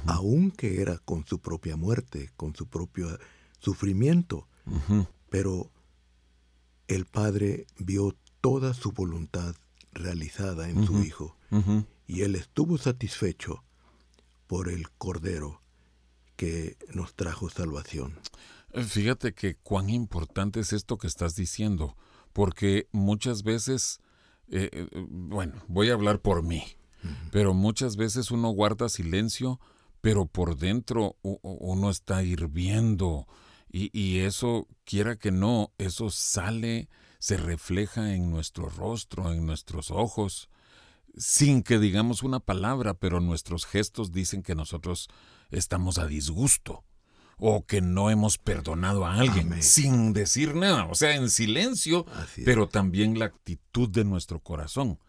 aunque 0.05 0.79
era 0.79 0.99
con 0.99 1.25
su 1.25 1.39
propia 1.39 1.75
muerte, 1.75 2.29
con 2.37 2.55
su 2.55 2.67
propio 2.67 3.17
sufrimiento. 3.57 4.47
Pero 5.31 5.71
el 6.87 7.05
Padre 7.07 7.65
vio 7.79 8.15
toda 8.39 8.75
su 8.75 8.91
voluntad 8.91 9.55
realizada 9.91 10.69
en 10.69 10.85
su 10.85 11.01
Hijo. 11.01 11.35
Y 12.05 12.21
él 12.21 12.35
estuvo 12.35 12.77
satisfecho 12.77 13.63
por 14.45 14.69
el 14.69 14.91
Cordero 14.91 15.63
que 16.35 16.77
nos 16.93 17.15
trajo 17.15 17.49
salvación. 17.49 18.13
Fíjate 18.73 19.33
que 19.33 19.55
cuán 19.55 19.89
importante 19.89 20.59
es 20.59 20.73
esto 20.73 20.97
que 20.97 21.07
estás 21.07 21.35
diciendo, 21.35 21.95
porque 22.33 22.87
muchas 22.91 23.43
veces, 23.43 23.99
eh, 24.49 24.69
eh, 24.71 25.05
bueno, 25.09 25.53
voy 25.67 25.91
a 25.91 25.93
hablar 25.93 26.21
por 26.21 26.41
mí, 26.41 26.63
pero 27.31 27.53
muchas 27.53 27.97
veces 27.97 28.31
uno 28.31 28.49
guarda 28.49 28.89
silencio, 28.89 29.59
pero 30.01 30.25
por 30.25 30.57
dentro 30.57 31.17
uno 31.21 31.89
está 31.89 32.23
hirviendo 32.23 33.27
y, 33.71 33.89
y 33.97 34.19
eso, 34.19 34.67
quiera 34.85 35.17
que 35.17 35.31
no, 35.31 35.71
eso 35.77 36.09
sale, 36.09 36.89
se 37.19 37.37
refleja 37.37 38.15
en 38.15 38.31
nuestro 38.31 38.69
rostro, 38.69 39.31
en 39.31 39.45
nuestros 39.45 39.91
ojos 39.91 40.49
sin 41.15 41.61
que 41.61 41.77
digamos 41.77 42.23
una 42.23 42.39
palabra, 42.39 42.95
pero 42.95 43.19
nuestros 43.19 43.65
gestos 43.67 44.11
dicen 44.11 44.41
que 44.41 44.55
nosotros 44.55 45.09
estamos 45.51 45.99
a 45.99 46.07
disgusto 46.07 46.83
o 47.37 47.65
que 47.65 47.81
no 47.81 48.09
hemos 48.09 48.37
perdonado 48.37 49.05
a 49.05 49.15
alguien 49.15 49.61
sin 49.61 50.13
decir 50.13 50.55
nada, 50.55 50.85
o 50.85 50.95
sea, 50.95 51.15
en 51.15 51.29
silencio, 51.29 52.05
pero 52.45 52.67
también 52.67 53.19
la 53.19 53.25
actitud 53.25 53.89
de 53.89 54.03
nuestro 54.03 54.39
corazón. 54.39 54.99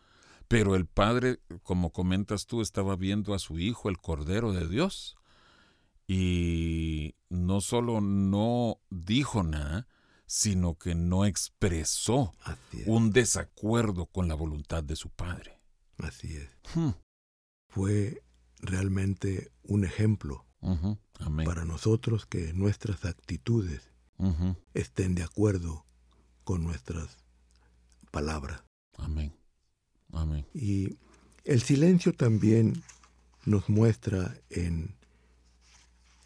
Pero 0.48 0.76
el 0.76 0.86
Padre, 0.86 1.40
como 1.62 1.90
comentas 1.90 2.46
tú, 2.46 2.60
estaba 2.60 2.96
viendo 2.96 3.34
a 3.34 3.38
su 3.38 3.58
Hijo, 3.58 3.88
el 3.88 3.98
Cordero 3.98 4.52
de 4.52 4.68
Dios, 4.68 5.16
y 6.06 7.14
no 7.30 7.60
solo 7.60 8.00
no 8.00 8.80
dijo 8.90 9.42
nada, 9.42 9.88
sino 10.26 10.76
que 10.76 10.94
no 10.94 11.24
expresó 11.24 12.32
un 12.86 13.10
desacuerdo 13.10 14.06
con 14.06 14.28
la 14.28 14.34
voluntad 14.34 14.82
de 14.82 14.96
su 14.96 15.10
Padre. 15.10 15.60
Así 15.98 16.36
es. 16.36 16.50
Hmm. 16.74 16.90
fue 17.68 18.22
realmente 18.60 19.52
un 19.62 19.84
ejemplo 19.84 20.46
Amén. 21.20 21.46
para 21.46 21.64
nosotros 21.64 22.26
que 22.26 22.52
nuestras 22.54 23.04
actitudes 23.04 23.90
estén 24.72 25.14
de 25.14 25.22
acuerdo 25.22 25.84
con 26.44 26.62
nuestras 26.62 27.18
palabras. 28.10 28.62
Amén. 28.96 29.34
Amén. 30.12 30.46
Y 30.54 30.96
el 31.44 31.60
silencio 31.62 32.14
también 32.14 32.82
nos 33.44 33.68
muestra 33.68 34.34
en 34.50 34.94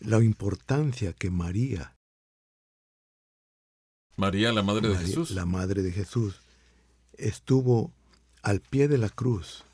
la 0.01 0.23
importancia 0.23 1.13
que 1.13 1.31
María, 1.31 1.97
María, 4.17 4.53
la 4.53 4.63
madre 4.63 4.89
de 4.89 4.95
María, 4.95 5.07
Jesús. 5.07 5.31
la 5.31 5.47
madre 5.47 5.83
de 5.83 5.93
Jesús, 5.93 6.41
estuvo 7.17 7.93
al 8.43 8.61
pie 8.61 8.89
de 8.89 8.99
la 8.99 9.09
cruz 9.09 9.65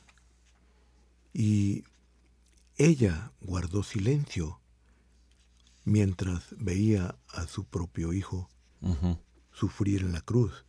y 1.32 1.84
ella 2.76 3.32
guardó 3.40 3.82
silencio 3.82 4.60
mientras 5.84 6.42
veía 6.58 7.16
a 7.28 7.46
su 7.46 7.64
propio 7.64 8.12
hijo 8.12 8.48
sufrir 9.52 10.00
en 10.02 10.12
la 10.12 10.20
cruz. 10.20 10.64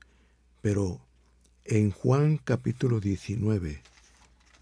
Pero 0.61 1.05
en 1.63 1.91
Juan 1.91 2.37
capítulo 2.37 2.99
19, 2.99 3.81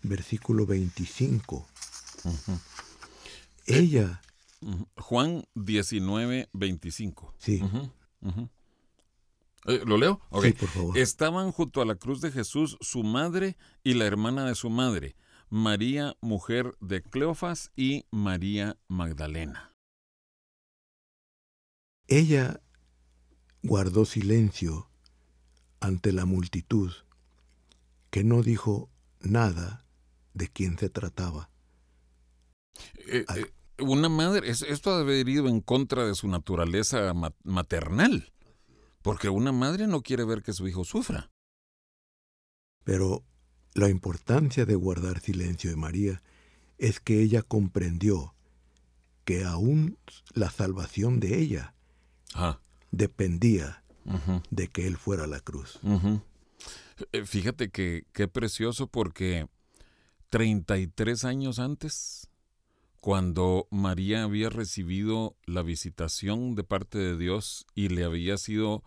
versículo 0.03 0.65
25, 0.65 1.67
Ujú. 2.23 2.59
ella. 3.65 4.21
Juan 4.97 5.45
19, 5.55 6.49
25. 6.53 7.33
sí. 7.37 7.61
Eh, 9.65 9.81
¿Lo 9.85 9.97
leo? 9.97 10.19
Ok. 10.29 10.43
sí, 10.45 10.51
por 10.53 10.69
favor, 10.69 10.97
Estaban 10.97 11.51
junto 11.53 11.81
a 11.81 11.85
la 11.85 11.95
cruz 11.95 12.19
de 12.21 12.31
Jesús 12.31 12.77
su 12.81 13.03
madre 13.03 13.55
y 13.83 13.93
la 13.93 14.05
hermana 14.05 14.45
de 14.45 14.55
su 14.55 14.69
madre, 14.69 15.15
María, 15.55 16.17
mujer 16.19 16.75
de 16.79 17.03
Cleofas, 17.03 17.71
y 17.75 18.05
María 18.09 18.75
Magdalena. 18.87 19.71
ella 22.07 22.59
guardó 23.61 24.05
silencio 24.05 24.89
ante 25.79 26.11
la 26.11 26.25
multitud, 26.25 26.91
que 28.09 28.23
no 28.23 28.41
dijo 28.41 28.89
nada 29.19 29.85
de 30.33 30.47
quién 30.47 30.79
se 30.79 30.89
trataba. 30.89 31.51
Eh, 33.07 33.23
Ay. 33.27 33.41
eh, 33.43 33.83
una 33.83 34.09
madre, 34.09 34.49
es- 34.49 34.63
esto 34.63 34.91
ha 34.91 35.01
haber 35.01 35.29
ido 35.29 35.47
en 35.47 35.61
contra 35.61 36.03
de 36.03 36.15
su 36.15 36.27
naturaleza 36.27 37.13
ma- 37.13 37.35
maternal, 37.43 38.33
porque 39.03 39.29
una 39.29 39.51
madre 39.51 39.85
no 39.85 40.01
quiere 40.01 40.23
ver 40.25 40.41
que 40.41 40.53
su 40.53 40.67
hijo 40.67 40.83
sufra. 40.83 41.31
Pero 42.83 43.23
la 43.75 43.89
importancia 43.89 44.65
de 44.65 44.75
guardar 44.75 45.19
silencio 45.19 45.69
de 45.69 45.75
María 45.75 46.21
es 46.77 46.99
que 46.99 47.21
ella 47.21 47.41
comprendió 47.41 48.33
que 49.25 49.43
aún 49.45 49.97
la 50.33 50.49
salvación 50.51 51.19
de 51.19 51.39
ella 51.39 51.73
Ah, 52.35 52.59
dependía 52.91 53.83
de 54.49 54.67
que 54.67 54.87
Él 54.87 54.97
fuera 54.97 55.23
a 55.25 55.27
la 55.27 55.39
cruz. 55.39 55.79
Eh, 57.11 57.25
Fíjate 57.25 57.69
que 57.69 58.05
qué 58.11 58.27
precioso 58.27 58.87
porque 58.87 59.47
33 60.29 61.25
años 61.25 61.59
antes, 61.59 62.29
cuando 62.99 63.67
María 63.69 64.23
había 64.23 64.49
recibido 64.49 65.35
la 65.45 65.61
visitación 65.61 66.55
de 66.55 66.63
parte 66.63 66.97
de 66.97 67.17
Dios 67.17 67.65
y 67.75 67.89
le 67.89 68.03
había 68.03 68.37
sido 68.37 68.83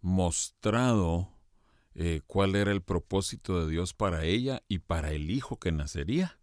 mostrado 0.00 1.28
eh, 1.98 2.20
cuál 2.26 2.56
era 2.56 2.72
el 2.72 2.82
propósito 2.82 3.64
de 3.64 3.70
Dios 3.70 3.94
para 3.94 4.24
ella 4.24 4.62
y 4.68 4.80
para 4.80 5.12
el 5.12 5.30
hijo 5.30 5.58
que 5.58 5.72
nacería. 5.72 6.38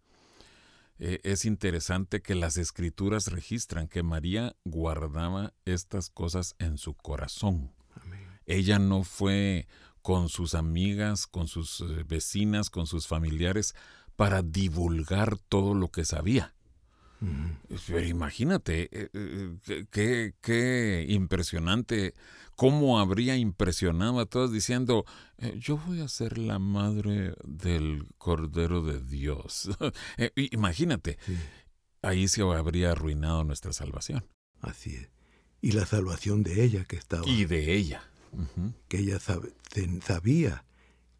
Eh, 0.97 1.19
es 1.23 1.45
interesante 1.45 2.21
que 2.21 2.33
las 2.33 2.57
escrituras 2.57 3.27
registran 3.27 3.87
que 3.87 4.01
María 4.01 4.55
guardaba 4.63 5.53
estas 5.65 6.09
cosas 6.09 6.55
en 6.57 6.79
su 6.79 6.95
corazón. 6.95 7.71
Amén. 8.01 8.27
Ella 8.47 8.79
no 8.79 9.03
fue 9.03 9.67
con 10.01 10.27
sus 10.27 10.55
amigas, 10.55 11.27
con 11.27 11.47
sus 11.47 11.81
eh, 11.81 12.03
vecinas, 12.07 12.71
con 12.71 12.87
sus 12.87 13.05
familiares 13.05 13.75
para 14.15 14.41
divulgar 14.41 15.37
todo 15.37 15.75
lo 15.75 15.91
que 15.91 16.03
sabía. 16.03 16.52
Pero 17.87 18.05
imagínate, 18.05 18.89
eh, 18.91 19.09
eh, 19.13 19.55
qué- 19.65 19.85
qué, 19.89 20.33
qué 20.41 21.05
impresionante, 21.09 22.13
cómo 22.55 22.99
habría 22.99 23.35
impresionado 23.37 24.19
a 24.19 24.25
todos 24.25 24.51
diciendo, 24.51 25.05
eh, 25.37 25.55
yo 25.59 25.77
voy 25.77 26.01
a 26.01 26.07
ser 26.07 26.37
la 26.37 26.59
madre 26.59 27.33
del 27.43 28.05
Cordero 28.17 28.83
de 28.83 28.99
Dios. 28.99 29.69
Eh, 30.17 30.31
imagínate, 30.51 31.17
Sí, 31.25 31.35
ahí 32.01 32.27
se 32.27 32.41
habría 32.41 32.91
arruinado 32.91 33.43
nuestra 33.43 33.73
salvación. 33.73 34.25
así 34.61 34.95
es. 34.95 35.09
Y 35.61 35.71
la 35.71 35.85
salvación 35.85 36.43
de 36.43 36.63
ella 36.63 36.83
que 36.83 36.97
estaba, 36.97 37.27
Y 37.27 37.45
de 37.45 37.73
ella. 37.73 38.03
Que 38.89 38.99
ella 38.99 39.19
sabe- 39.19 39.53
sabía 40.05 40.65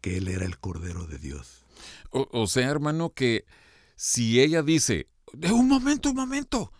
que 0.02 0.18
Él 0.18 0.28
era 0.28 0.44
el 0.44 0.58
Cordero 0.58 1.06
de 1.06 1.18
Dios. 1.18 1.64
O, 2.10 2.28
o 2.30 2.46
sea, 2.46 2.68
hermano, 2.68 3.10
que 3.14 3.44
si 3.96 4.40
ella 4.40 4.62
dice, 4.62 5.08
"Eh, 5.40 5.52
un 5.52 5.68
momento, 5.68 6.10
un 6.10 6.16
momento, 6.16 6.72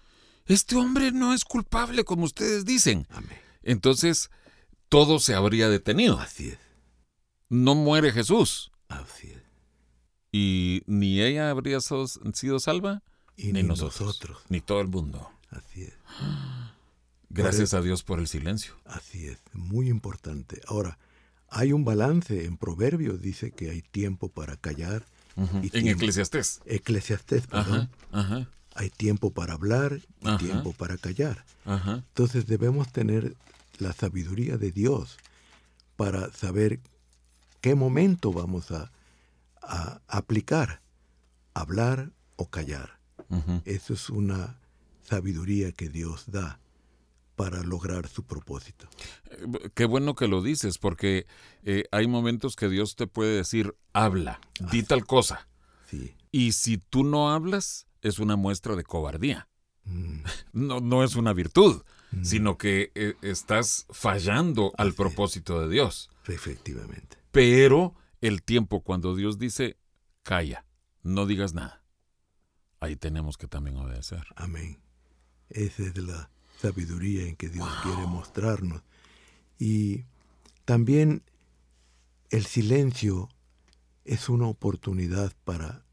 este 0.46 0.76
hombre 0.76 1.12
no 1.12 1.32
es 1.34 1.44
culpable 1.44 2.04
como 2.04 2.24
ustedes 2.24 2.64
dicen, 2.64 3.06
Amén. 3.10 3.38
entonces 3.62 4.30
todo 4.88 5.18
se 5.18 5.34
habría 5.34 5.68
detenido. 5.68 6.18
Así 6.18 6.48
es, 6.48 6.58
No 7.48 7.74
muere 7.74 8.12
Jesús 8.12 8.70
así 8.88 9.28
es. 9.28 9.42
y 10.32 10.82
ni 10.86 11.20
ella 11.22 11.50
habría 11.50 11.80
so- 11.80 12.06
sido 12.06 12.58
salva, 12.58 13.02
Y 13.36 13.46
ni, 13.52 13.62
ni 13.62 13.68
nosotros, 13.68 14.00
nosotros. 14.00 14.38
ni 14.48 14.60
todo 14.60 14.80
el 14.80 14.88
mundo. 14.88 15.30
Así 15.50 15.82
es, 15.82 15.94
Gracias 17.30 17.74
a 17.74 17.80
Dios 17.80 18.02
por 18.02 18.18
el 18.20 18.28
silencio. 18.28 18.74
así 18.84 19.26
es. 19.26 19.38
Muy 19.52 19.88
importante. 19.88 20.60
Ahora, 20.68 20.98
hay 21.48 21.72
un 21.72 21.84
balance 21.84 22.44
en 22.44 22.56
Proverbios, 22.56 23.20
dice 23.20 23.50
que 23.50 23.70
hay 23.70 23.82
tiempo 23.82 24.28
para 24.28 24.56
callar. 24.56 25.04
Y 25.36 25.70
En. 25.76 25.88
Eclesiastés. 25.88 26.60
Eclesiastés, 26.64 27.46
perdón. 27.46 27.90
Ajá, 28.12 28.20
ajá, 28.20 28.48
Hay 28.74 28.90
tiempo 28.90 29.30
para 29.32 29.54
hablar 29.54 30.00
y 30.20 30.28
Ajá. 30.28 30.38
tiempo 30.38 30.72
para 30.72 30.96
callar. 30.96 31.44
Entonces 31.64 32.46
debemos 32.46 32.92
tener 32.92 33.34
la 33.78 33.92
sabiduría 33.92 34.56
de 34.58 34.70
Dios 34.70 35.16
para 35.96 36.30
saber 36.32 36.80
qué 37.60 37.74
momento 37.74 38.32
vamos 38.32 38.70
a, 38.70 38.90
a 39.62 40.00
aplicar, 40.08 40.80
hablar 41.54 42.10
o 42.36 42.48
callar. 42.48 42.98
Eso 43.64 43.94
es 43.94 44.10
una 44.10 44.58
sabiduría 45.02 45.72
que 45.72 45.88
Dios 45.88 46.24
da 46.30 46.58
para 47.36 47.62
lograr 47.62 48.08
su 48.08 48.24
propósito. 48.24 48.88
Eh, 49.30 49.70
Qué 49.74 49.84
bueno 49.86 50.14
que 50.14 50.28
lo 50.28 50.42
dices, 50.42 50.78
porque 50.78 51.26
eh, 51.64 51.84
hay 51.90 52.06
momentos 52.06 52.56
que 52.56 52.68
Dios 52.68 52.96
te 52.96 53.06
puede 53.06 53.36
decir, 53.36 53.74
habla, 53.92 54.40
di 54.72 54.82
tal 54.82 55.04
cosa. 55.06 55.48
Sí. 55.90 56.14
Y 56.32 56.52
si 56.52 56.78
tú 56.78 57.04
no 57.04 57.30
hablas, 57.30 57.86
es 58.02 58.18
una 58.18 58.36
muestra 58.36 58.76
de 58.76 58.84
cobardía. 58.84 59.48
Mm, 59.84 60.22
No, 60.52 60.80
no 60.80 61.02
es 61.04 61.16
una 61.16 61.32
virtud, 61.32 61.82
mm, 62.12 62.24
sino 62.24 62.56
que 62.58 62.90
eh, 62.94 63.14
estás 63.22 63.86
fallando 63.90 64.72
al 64.78 64.88
Así 64.88 64.94
es. 64.94 64.96
propósito 64.96 65.60
de 65.60 65.68
Dios. 65.68 66.10
Efectivamente. 66.26 67.18
Pero 67.32 67.94
el 68.20 68.42
tiempo 68.42 68.82
cuando 68.82 69.14
Dios 69.16 69.38
dice, 69.38 69.76
calla, 70.22 70.64
no 71.02 71.26
digas 71.26 71.52
nada. 71.54 71.82
Ahí 72.80 72.96
tenemos 72.96 73.36
que 73.36 73.46
también 73.48 73.76
obedecer. 73.76 74.24
Amén. 74.36 74.80
Esa 75.50 75.82
es 75.84 75.96
la 75.98 76.30
sabiduría 76.64 77.26
en 77.26 77.36
que 77.36 77.50
Dios 77.50 77.68
quiere 77.82 78.06
mostrarnos. 78.06 78.82
Y 79.58 80.04
también 80.64 81.22
el 82.30 82.46
silencio 82.46 83.28
es 84.06 84.30
una 84.30 84.46
oportunidad 84.46 85.32
para 85.44 85.84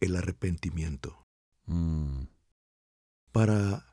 el 0.00 0.16
arrepentimiento, 0.16 1.16
Mm, 1.66 2.28
para 3.30 3.84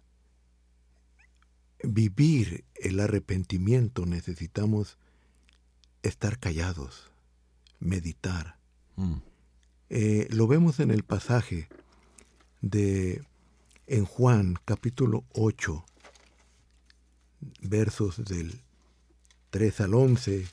vivir 1.84 2.64
el 2.76 3.02
arrepentimiento 3.02 4.06
necesitamos 4.06 4.98
estar 6.04 6.40
callados, 6.40 7.12
meditar. 7.80 8.58
mm, 8.96 9.18
Eh, 9.90 10.28
lo 10.32 10.48
vemos 10.48 10.80
en 10.80 10.90
el 10.90 11.04
pasaje 11.04 11.68
de 12.62 13.24
en 13.88 14.06
Juan 14.06 14.56
capítulo 14.66 15.26
8, 15.34 15.86
versos 17.62 18.24
del 18.26 18.62
3 19.50 19.82
al 19.82 19.94
11. 19.94 20.48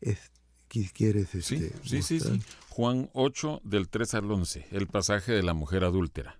Es, 0.00 0.30
¿qui- 0.70 0.90
¿Quieres 0.92 1.30
Sí, 1.30 1.36
este, 1.56 1.70
sí, 1.82 2.02
sí, 2.02 2.20
sí. 2.20 2.28
mostrar? 2.30 2.38
Juan 2.68 3.10
8 3.14 3.60
del 3.64 3.88
3 3.88 4.14
al 4.14 4.30
11, 4.30 4.66
el 4.70 4.86
pasaje 4.86 5.32
de 5.32 5.42
la 5.42 5.54
mujer 5.54 5.84
adúltera. 5.84 6.38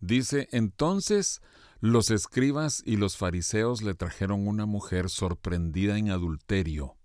Dice, 0.00 0.48
entonces 0.52 1.42
los 1.80 2.10
escribas 2.10 2.82
y 2.86 2.96
los 2.96 3.16
fariseos 3.16 3.82
le 3.82 3.94
trajeron 3.94 4.46
una 4.46 4.66
mujer 4.66 5.10
sorprendida 5.10 5.98
en 5.98 6.10
adulterio, 6.10 6.96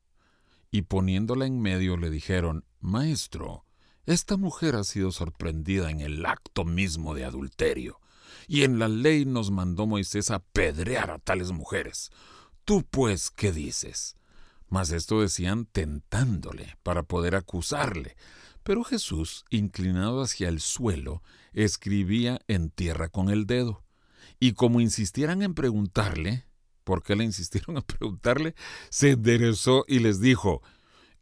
y 0.72 0.84
poniéndola 0.84 1.46
en 1.46 1.60
medio 1.62 1.98
le 1.98 2.10
dijeron, 2.10 2.66
Maestro, 2.80 3.66
Esta 4.06 4.36
mujer 4.36 4.76
ha 4.76 4.84
sido 4.84 5.12
sorprendida 5.12 5.90
en 5.90 6.02
el 6.02 6.26
acto 6.26 6.66
mismo 6.66 7.16
de 7.16 7.24
adulterio, 7.24 8.02
y 8.48 8.64
en 8.64 8.78
la 8.78 8.90
ley 8.90 9.24
nos 9.24 9.50
mandó 9.50 9.86
Moisés 9.88 10.30
apedrear 10.30 11.10
a 11.10 11.20
tales 11.20 11.52
mujeres. 11.52 12.12
Tú 12.66 12.86
pues, 12.90 13.30
¿qué 13.30 13.54
dices? 13.54 14.18
Mas 14.68 14.92
esto 14.92 15.22
decían 15.22 15.66
tentándole 15.66 16.78
para 16.84 17.04
poder 17.04 17.36
acusarle. 17.36 18.18
Pero 18.64 18.84
Jesús, 18.84 19.46
inclinado 19.50 20.22
hacia 20.22 20.50
el 20.50 20.60
suelo, 20.60 21.22
escribía 21.54 22.42
en 22.48 22.70
tierra 22.72 23.08
con 23.08 23.30
el 23.30 23.46
dedo. 23.46 23.84
Y 24.40 24.54
como 24.54 24.82
insistieran 24.82 25.42
en 25.42 25.54
preguntarle, 25.54 26.46
¿por 26.84 27.04
qué 27.04 27.16
le 27.16 27.24
insistieron 27.24 27.78
en 27.78 27.84
preguntarle? 27.84 28.56
Se 28.90 29.12
enderezó 29.12 29.86
y 29.88 30.00
les 30.00 30.20
dijo, 30.20 30.62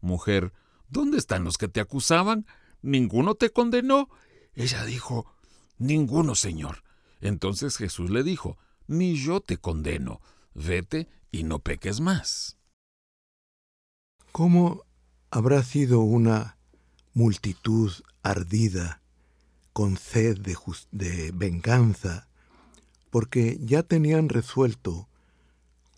Mujer, 0.00 0.52
¿dónde 0.88 1.18
están 1.18 1.44
los 1.44 1.58
que 1.58 1.68
te 1.68 1.80
acusaban? 1.80 2.46
¿Ninguno 2.82 3.34
te 3.34 3.50
condenó? 3.50 4.08
Ella 4.54 4.84
dijo, 4.84 5.26
Ninguno, 5.78 6.34
Señor. 6.34 6.82
Entonces 7.20 7.76
Jesús 7.76 8.10
le 8.10 8.22
dijo, 8.22 8.56
Ni 8.86 9.16
yo 9.16 9.40
te 9.40 9.58
condeno, 9.58 10.20
vete 10.54 11.08
y 11.30 11.44
no 11.44 11.58
peques 11.58 12.00
más. 12.00 12.56
¿Cómo 14.32 14.84
habrá 15.30 15.62
sido 15.62 16.00
una 16.00 16.56
multitud 17.14 17.92
ardida, 18.22 19.00
con 19.72 19.96
sed 19.96 20.38
de, 20.38 20.56
de 20.90 21.32
venganza, 21.32 22.28
porque 23.10 23.58
ya 23.60 23.82
tenían 23.82 24.28
resuelto 24.28 25.08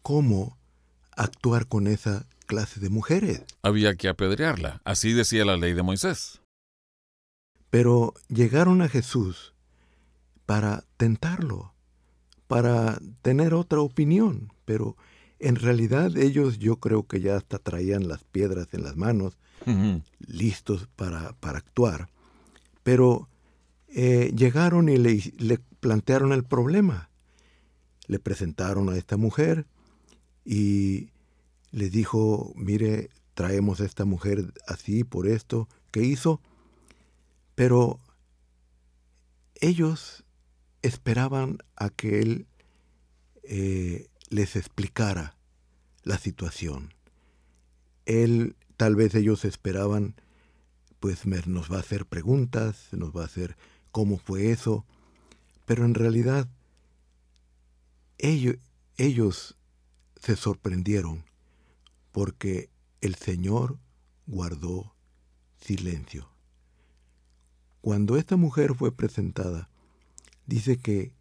cómo 0.03 0.57
actuar 1.17 1.67
con 1.67 1.87
esa 1.87 2.27
clase 2.49 2.81
de 2.81 2.89
mujeres. 2.89 3.45
Había 3.63 3.95
que 3.95 4.09
apedrearla, 4.09 4.81
así 4.85 5.13
decía 5.13 5.45
la 5.45 5.57
ley 5.57 5.75
de 5.75 5.85
Moisés. 5.85 6.41
Pero 7.71 8.15
llegaron 8.29 8.83
a 8.83 8.89
Jesús 8.89 9.55
para 10.47 10.83
tentarlo, 10.97 11.75
para 12.49 12.99
tener 13.23 13.55
otra 13.55 13.81
opinión, 13.81 14.53
pero 14.65 14.97
en 15.39 15.57
realidad 15.57 16.17
ellos 16.17 16.59
yo 16.59 16.77
creo 16.77 17.07
que 17.07 17.21
ya 17.21 17.37
hasta 17.37 17.59
traían 17.59 18.09
las 18.09 18.25
piedras 18.25 18.69
en 18.73 18.83
las 18.83 18.97
manos, 18.97 19.39
listos 20.19 20.89
para, 20.97 21.35
para, 21.35 21.59
actuar. 21.59 22.09
Pero 22.83 23.29
eh, 23.89 24.33
llegaron 24.35 24.89
y 24.89 24.97
le, 24.97 25.21
le 25.37 25.59
plantearon 25.81 26.33
el 26.33 26.45
problema. 26.45 27.11
Le 28.07 28.19
presentaron 28.19 28.89
a 28.89 28.97
esta 28.97 29.19
mujer 29.19 29.67
y 30.45 31.11
le 31.71 31.91
dijo, 31.91 32.53
mire, 32.57 33.11
traemos 33.35 33.81
a 33.81 33.85
esta 33.85 34.05
mujer 34.05 34.53
así 34.67 35.05
por 35.05 35.29
esto 35.29 35.69
que 35.91 36.03
hizo, 36.03 36.41
pero 37.55 38.01
ellos 39.61 40.25
esperaban 40.83 41.59
a 41.77 41.91
que 41.91 42.21
él 42.21 42.47
eh, 43.43 44.09
les 44.29 44.57
explicara 44.57 45.37
la 46.03 46.19
situación. 46.19 46.95
Él, 48.07 48.57
tal 48.77 48.97
vez 48.97 49.15
ellos 49.15 49.45
esperaban, 49.45 50.15
pues 51.01 51.27
nos 51.27 51.71
va 51.71 51.77
a 51.77 51.81
hacer 51.81 52.07
preguntas, 52.07 52.89
nos 52.93 53.17
va 53.17 53.23
a 53.23 53.27
hacer 53.27 53.57
cómo 53.93 54.19
fue 54.19 54.51
eso, 54.51 54.85
pero 55.67 55.85
en 55.85 55.95
realidad 55.95 56.49
ellos, 58.19 58.57
ellos 58.97 59.57
se 60.21 60.35
sorprendieron 60.35 61.28
porque 62.19 62.69
el 63.01 63.15
Señor 63.15 63.79
guardó 64.27 64.93
silencio. 65.61 66.29
Cuando 67.81 68.17
esta 68.17 68.35
mujer 68.35 68.75
fue 68.75 68.91
presentada, 68.91 69.71
dice 70.45 70.79
que 70.79 71.15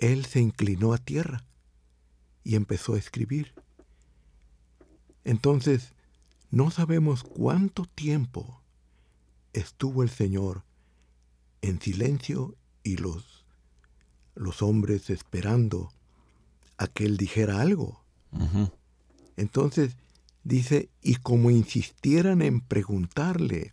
él 0.00 0.24
se 0.24 0.38
inclinó 0.38 0.92
a 0.92 0.98
tierra 0.98 1.44
y 2.44 2.54
empezó 2.54 2.94
a 2.94 2.98
escribir. 2.98 3.54
Entonces, 5.24 5.94
no 6.52 6.70
sabemos 6.70 7.24
cuánto 7.24 7.84
tiempo 7.84 8.62
estuvo 9.52 10.04
el 10.04 10.10
Señor 10.10 10.62
en 11.60 11.80
silencio 11.80 12.54
y 12.84 12.98
los, 12.98 13.44
los 14.36 14.62
hombres 14.62 15.10
esperando 15.10 15.92
a 16.76 16.86
que 16.86 17.04
Él 17.04 17.16
dijera 17.16 17.60
algo. 17.60 18.04
Entonces 19.38 19.96
dice, 20.42 20.90
y 21.00 21.14
como 21.14 21.50
insistieran 21.50 22.42
en 22.42 22.60
preguntarle, 22.60 23.72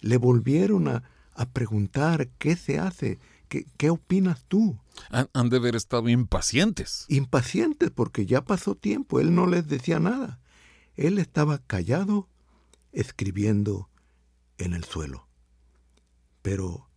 le 0.00 0.16
volvieron 0.16 0.88
a, 0.88 1.04
preguntar 1.52 2.28
qué 2.38 2.56
se 2.56 2.78
hace, 2.78 3.18
qué, 3.48 3.66
qué 3.76 3.90
opinas 3.90 4.44
tú. 4.48 4.78
Han, 5.10 5.28
han, 5.34 5.50
de 5.50 5.58
haber 5.58 5.76
estado 5.76 6.08
impacientes. 6.08 7.04
Impacientes 7.08 7.90
porque 7.90 8.24
ya 8.24 8.42
pasó 8.42 8.74
tiempo, 8.74 9.20
él 9.20 9.34
no 9.34 9.46
les 9.46 9.68
decía 9.68 10.00
nada. 10.00 10.40
Él 10.96 11.18
estaba 11.18 11.58
callado, 11.58 12.28
escribiendo 12.92 13.90
en 14.56 14.72
el 14.72 14.84
suelo. 14.84 15.26
Pero 16.40 16.88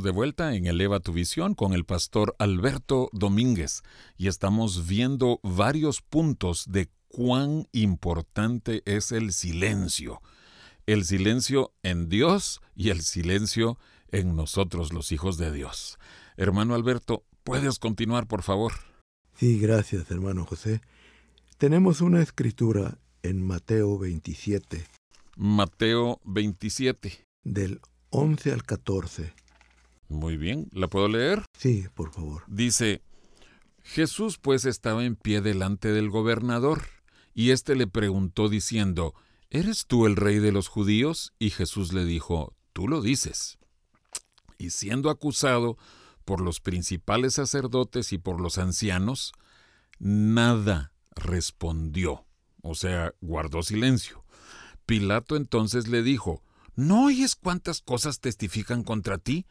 Vuelta 0.00 0.54
en 0.54 0.66
Eleva 0.66 1.00
tu 1.00 1.12
Visión 1.12 1.54
con 1.54 1.74
el 1.74 1.84
pastor 1.84 2.34
Alberto 2.38 3.10
Domínguez 3.12 3.82
y 4.16 4.28
estamos 4.28 4.86
viendo 4.86 5.38
varios 5.42 6.00
puntos 6.00 6.64
de 6.70 6.88
cuán 7.08 7.68
importante 7.72 8.82
es 8.86 9.12
el 9.12 9.34
silencio. 9.34 10.22
El 10.86 11.04
silencio 11.04 11.74
en 11.82 12.08
Dios 12.08 12.62
y 12.74 12.88
el 12.88 13.02
silencio 13.02 13.78
en 14.10 14.34
nosotros 14.34 14.94
los 14.94 15.12
hijos 15.12 15.36
de 15.36 15.52
Dios. 15.52 15.98
Hermano 16.38 16.74
Alberto, 16.74 17.24
¿puedes 17.44 17.78
continuar, 17.78 18.26
por 18.26 18.42
favor? 18.42 18.72
Sí, 19.36 19.58
gracias, 19.58 20.10
hermano 20.10 20.46
José. 20.46 20.80
Tenemos 21.58 22.00
una 22.00 22.22
escritura 22.22 22.98
en 23.22 23.46
Mateo 23.46 23.98
27. 23.98 24.86
Mateo 25.36 26.18
27. 26.24 27.24
Del 27.44 27.80
11 28.08 28.52
al 28.52 28.62
14. 28.62 29.34
Muy 30.12 30.36
bien, 30.36 30.68
¿la 30.72 30.88
puedo 30.88 31.08
leer? 31.08 31.44
Sí, 31.56 31.86
por 31.94 32.12
favor. 32.12 32.44
Dice, 32.46 33.02
Jesús 33.82 34.38
pues 34.38 34.66
estaba 34.66 35.04
en 35.04 35.16
pie 35.16 35.40
delante 35.40 35.92
del 35.92 36.10
gobernador, 36.10 36.82
y 37.34 37.50
éste 37.50 37.74
le 37.74 37.86
preguntó 37.86 38.48
diciendo, 38.48 39.14
¿Eres 39.50 39.86
tú 39.86 40.06
el 40.06 40.16
rey 40.16 40.38
de 40.38 40.52
los 40.52 40.68
judíos? 40.68 41.32
Y 41.38 41.50
Jesús 41.50 41.92
le 41.92 42.04
dijo, 42.04 42.54
Tú 42.72 42.88
lo 42.88 43.00
dices. 43.00 43.58
Y 44.58 44.70
siendo 44.70 45.10
acusado 45.10 45.76
por 46.24 46.40
los 46.40 46.60
principales 46.60 47.34
sacerdotes 47.34 48.12
y 48.12 48.18
por 48.18 48.40
los 48.40 48.58
ancianos, 48.58 49.32
nada 49.98 50.92
respondió, 51.14 52.26
o 52.62 52.74
sea, 52.74 53.14
guardó 53.20 53.62
silencio. 53.62 54.24
Pilato 54.86 55.36
entonces 55.36 55.88
le 55.88 56.02
dijo, 56.02 56.42
¿No 56.74 57.06
oyes 57.06 57.34
cuántas 57.34 57.80
cosas 57.80 58.20
testifican 58.20 58.82
contra 58.84 59.18
ti? 59.18 59.46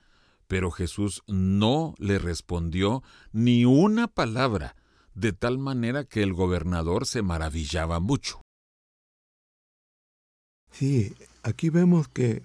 Pero 0.52 0.70
Jesús 0.70 1.24
no 1.28 1.96
le 1.98 2.20
respondió 2.20 3.04
ni 3.32 3.64
una 3.64 4.10
palabra, 4.10 4.76
de 5.14 5.32
tal 5.32 5.58
manera 5.58 6.04
que 6.04 6.24
el 6.24 6.34
gobernador 6.34 7.08
se 7.08 7.22
maravillaba 7.22 8.02
mucho. 8.02 8.42
Sí, 10.72 11.16
aquí 11.42 11.70
vemos 11.70 12.10
que 12.10 12.44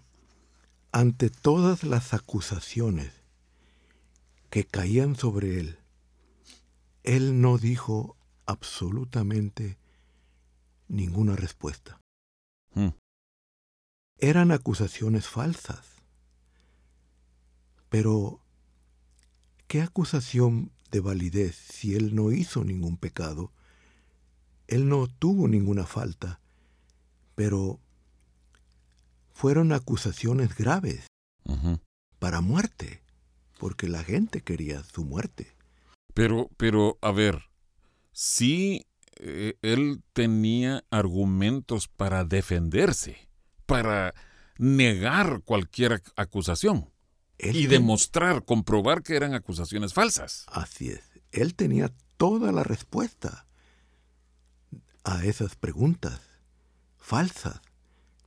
ante 0.93 1.31
todas 1.31 1.83
las 1.83 2.15
acusaciones 2.15 3.11
que 4.51 4.63
caían 4.63 5.17
sobre 5.17 5.59
él, 5.59 5.79
él 7.03 7.41
no 7.41 7.59
dijo 7.59 8.17
absolutamente 8.47 9.79
ninguna 10.87 11.35
respuesta. 11.35 11.99
Hmm 12.73 12.91
eran 14.19 14.51
acusaciones 14.51 15.29
falsas. 15.29 15.96
Pero, 17.89 18.41
¿qué 19.67 19.83
acusación 19.83 20.73
de 20.91 21.01
validez 21.01 21.57
si 21.57 21.95
él 21.95 22.15
no 22.15 22.33
hizo 22.33 22.65
ningún 22.65 22.97
pecado? 22.97 23.53
Él 24.67 24.89
no 24.89 25.07
tuvo 25.07 25.49
ninguna 25.49 25.87
falta, 25.87 26.41
pero 27.35 27.81
fueron 29.33 29.73
acusaciones 29.73 30.57
graves 30.57 31.07
para 32.19 32.41
muerte, 32.41 33.03
porque 33.59 33.87
la 33.87 34.03
gente 34.03 34.41
quería 34.41 34.83
su 34.83 35.05
muerte. 35.05 35.55
Pero, 36.15 36.49
pero, 36.57 36.99
a 37.03 37.13
ver, 37.13 37.51
sí, 38.13 38.87
eh, 39.19 39.57
él 39.63 40.03
tenía 40.13 40.85
argumentos 40.91 41.89
para 41.89 42.25
defenderse 42.25 43.27
para 43.67 44.15
negar 44.59 45.43
cualquier 45.45 46.03
acusación 46.17 46.91
y 47.39 47.67
demostrar, 47.67 48.45
comprobar 48.45 49.03
que 49.03 49.17
eran 49.17 49.35
acusaciones 49.35 49.95
falsas. 49.95 50.47
Así 50.49 50.91
es. 50.91 51.03
Él 51.33 51.55
tenía 51.55 51.93
toda 52.17 52.53
la 52.53 52.63
respuesta 52.63 53.47
a 55.05 55.25
esas 55.25 55.57
preguntas 55.57 56.21
falsas, 56.99 57.61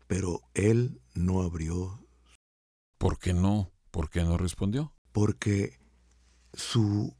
pero 0.08 0.42
él 0.54 1.02
no 1.14 1.42
abrió. 1.42 2.06
¿Por 2.98 3.20
qué 3.20 3.34
no? 3.34 3.72
¿Por 3.92 4.10
qué 4.10 4.24
no 4.24 4.38
respondió? 4.38 4.94
Porque 5.12 5.80
su 6.54 7.16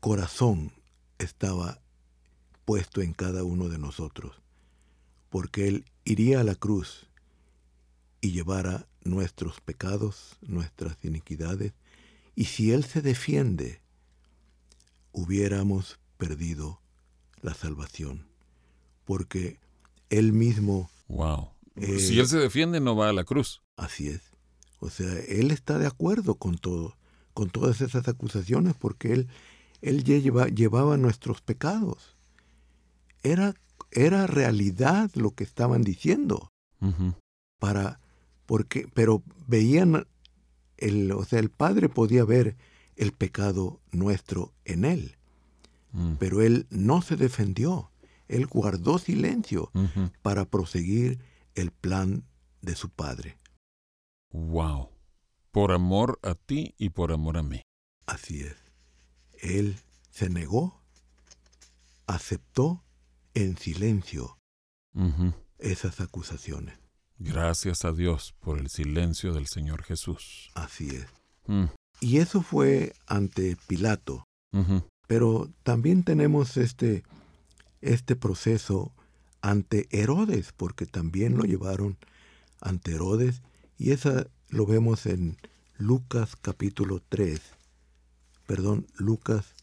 corazón 0.00 0.72
estaba 1.18 1.80
puesto 2.64 3.02
en 3.02 3.12
cada 3.12 3.44
uno 3.44 3.68
de 3.68 3.78
nosotros, 3.78 4.42
porque 5.28 5.68
él 5.68 5.84
iría 6.04 6.40
a 6.40 6.44
la 6.44 6.54
cruz 6.54 7.08
y 8.24 8.32
llevara 8.32 8.86
nuestros 9.02 9.60
pecados, 9.60 10.38
nuestras 10.40 10.96
iniquidades, 11.04 11.74
y 12.34 12.46
si 12.46 12.72
Él 12.72 12.84
se 12.84 13.02
defiende, 13.02 13.82
hubiéramos 15.12 15.98
perdido 16.16 16.80
la 17.42 17.52
salvación, 17.52 18.26
porque 19.04 19.60
Él 20.08 20.32
mismo... 20.32 20.90
Wow. 21.08 21.50
Eh, 21.76 21.98
si 21.98 22.18
Él 22.18 22.26
se 22.26 22.38
defiende, 22.38 22.80
no 22.80 22.96
va 22.96 23.10
a 23.10 23.12
la 23.12 23.24
cruz. 23.24 23.60
Así 23.76 24.08
es. 24.08 24.22
O 24.78 24.88
sea, 24.88 25.12
Él 25.28 25.50
está 25.50 25.78
de 25.78 25.86
acuerdo 25.86 26.36
con 26.36 26.56
todo, 26.56 26.96
con 27.34 27.50
todas 27.50 27.82
esas 27.82 28.08
acusaciones, 28.08 28.74
porque 28.74 29.12
Él, 29.12 29.28
él 29.82 30.02
lleva, 30.02 30.46
llevaba 30.48 30.96
nuestros 30.96 31.42
pecados. 31.42 32.16
Era, 33.22 33.54
era 33.90 34.26
realidad 34.26 35.10
lo 35.14 35.32
que 35.32 35.44
estaban 35.44 35.82
diciendo. 35.82 36.48
Para 37.58 38.00
porque, 38.46 38.88
pero 38.94 39.22
veían, 39.46 40.06
el, 40.76 41.12
o 41.12 41.24
sea, 41.24 41.38
el 41.38 41.50
Padre 41.50 41.88
podía 41.88 42.24
ver 42.24 42.56
el 42.96 43.12
pecado 43.12 43.80
nuestro 43.90 44.52
en 44.64 44.84
él, 44.84 45.16
mm. 45.92 46.14
pero 46.14 46.42
él 46.42 46.66
no 46.70 47.02
se 47.02 47.16
defendió, 47.16 47.90
él 48.28 48.46
guardó 48.46 48.98
silencio 48.98 49.70
para 50.22 50.44
proseguir 50.44 51.18
el 51.54 51.70
plan 51.70 52.24
de 52.62 52.74
su 52.74 52.90
Padre. 52.90 53.38
Wow, 54.30 54.90
por 55.50 55.72
amor 55.72 56.18
a 56.22 56.34
ti 56.34 56.74
y 56.78 56.90
por 56.90 57.12
amor 57.12 57.36
a 57.36 57.42
mí. 57.42 57.62
Así 58.06 58.40
es. 58.40 58.56
Él 59.40 59.76
se 60.10 60.28
negó, 60.30 60.80
aceptó 62.06 62.82
en 63.34 63.56
silencio 63.56 64.38
esas 65.58 66.00
acusaciones. 66.00 66.83
Gracias 67.18 67.84
a 67.84 67.92
Dios 67.92 68.34
por 68.40 68.58
el 68.58 68.68
silencio 68.68 69.32
del 69.32 69.46
Señor 69.46 69.82
Jesús. 69.82 70.50
Así 70.54 70.88
es. 70.88 71.06
Mm. 71.46 71.66
Y 72.00 72.18
eso 72.18 72.42
fue 72.42 72.92
ante 73.06 73.56
Pilato. 73.66 74.24
Pero 75.08 75.50
también 75.64 76.04
tenemos 76.04 76.56
este, 76.56 77.02
este 77.80 78.14
proceso 78.14 78.92
ante 79.40 79.88
Herodes, 79.90 80.52
porque 80.56 80.86
también 80.86 81.36
lo 81.36 81.42
llevaron 81.42 81.98
ante 82.60 82.92
Herodes, 82.92 83.42
y 83.76 83.90
esa 83.90 84.28
lo 84.48 84.64
vemos 84.64 85.06
en 85.06 85.36
Lucas 85.76 86.36
capítulo 86.40 87.02
3. 87.08 87.40
Perdón, 88.46 88.86
Lucas 88.94 89.54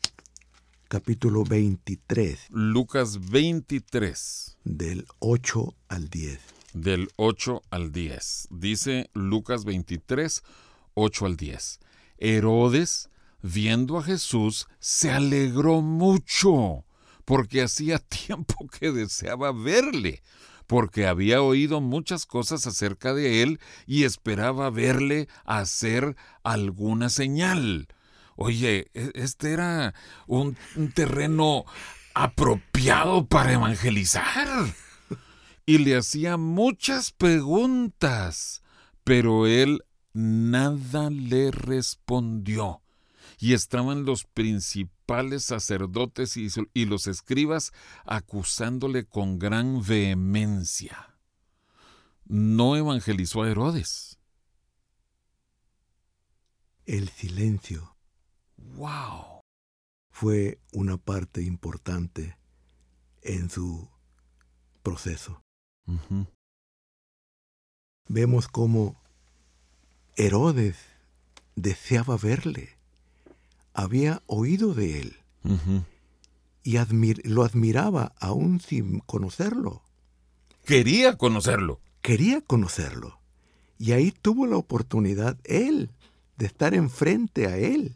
capítulo 0.90 1.46
23. 1.46 2.48
Lucas 2.50 3.30
23. 3.30 4.58
Del 4.66 5.08
8 5.20 5.74
al 5.88 6.10
10 6.10 6.61
del 6.74 7.10
8 7.16 7.62
al 7.70 7.92
10. 7.92 8.48
Dice 8.52 9.10
Lucas 9.14 9.66
23, 9.66 10.44
8 10.94 11.26
al 11.26 11.38
10. 11.38 11.80
Herodes, 12.18 13.10
viendo 13.42 13.98
a 13.98 14.04
Jesús, 14.04 14.68
se 14.80 15.12
alegró 15.12 15.82
mucho, 15.82 16.86
porque 17.26 17.62
hacía 17.62 18.00
tiempo 18.28 18.68
que 18.68 18.92
deseaba 18.92 19.52
verle, 19.52 20.22
porque 20.68 21.08
había 21.08 21.42
oído 21.42 21.82
muchas 21.82 22.26
cosas 22.26 22.66
acerca 22.68 23.14
de 23.14 23.44
él 23.44 23.60
y 23.86 24.04
esperaba 24.04 24.70
verle 24.70 25.28
hacer 25.46 26.16
alguna 26.44 27.10
señal. 27.10 27.88
Oye, 28.36 28.90
e-, 28.94 29.12
este 29.16 29.52
era 29.52 29.94
un, 30.28 30.58
un 30.76 30.92
terreno 30.92 31.66
apropiado 32.14 33.26
para 33.26 33.54
evangelizar 33.54 34.74
y 35.66 35.78
le 35.80 35.98
hacía 35.98 36.38
muchas 36.38 37.12
preguntas, 37.12 38.64
pero 39.04 39.48
él 39.48 39.84
nada 40.14 41.10
le 41.10 41.52
respondió. 41.52 42.82
Y 43.38 43.54
estaban 43.54 44.06
los 44.06 44.26
principales 44.26 45.44
sacerdotes 45.46 46.38
y, 46.38 46.86
los 46.86 47.08
escribas 47.08 47.72
acusándole 48.06 49.06
con 49.06 49.40
gran 49.40 49.84
vehemencia. 49.84 51.18
No 52.26 52.76
evangelizó 52.76 53.44
a 53.44 53.50
Herodes. 53.50 54.20
El 56.86 57.10
silencio. 57.10 57.96
¡Wow! 58.58 59.42
Fue 60.12 60.60
una 60.72 60.98
parte 60.98 61.42
importante 61.42 62.38
en 63.22 63.50
su 63.50 63.90
proceso. 64.84 65.42
Vemos 68.08 68.48
cómo 68.48 69.02
Herodes 70.16 70.78
deseaba 71.56 72.18
verle, 72.18 72.78
había 73.74 74.22
oído 74.28 74.74
de 74.74 75.00
él 75.00 75.18
y 76.64 76.78
lo 77.24 77.44
admiraba 77.44 78.14
aún 78.20 78.60
sin 78.60 79.00
conocerlo. 79.00 79.84
Quería 80.66 81.18
conocerlo. 81.18 81.80
Quería 82.02 82.42
conocerlo. 82.42 83.20
Y 83.78 83.94
ahí 83.94 84.12
tuvo 84.12 84.46
la 84.46 84.58
oportunidad 84.58 85.40
él 85.44 85.92
de 86.38 86.46
estar 86.46 86.74
enfrente 86.74 87.48
a 87.48 87.58
él. 87.58 87.96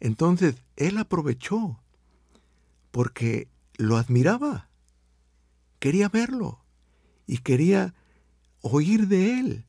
Entonces 0.00 0.56
él 0.76 0.98
aprovechó 0.98 1.80
porque 2.90 3.48
lo 3.76 3.96
admiraba. 3.96 4.68
Quería 5.78 6.08
verlo 6.08 6.65
y 7.26 7.38
quería 7.38 7.94
oír 8.60 9.08
de 9.08 9.38
él 9.38 9.64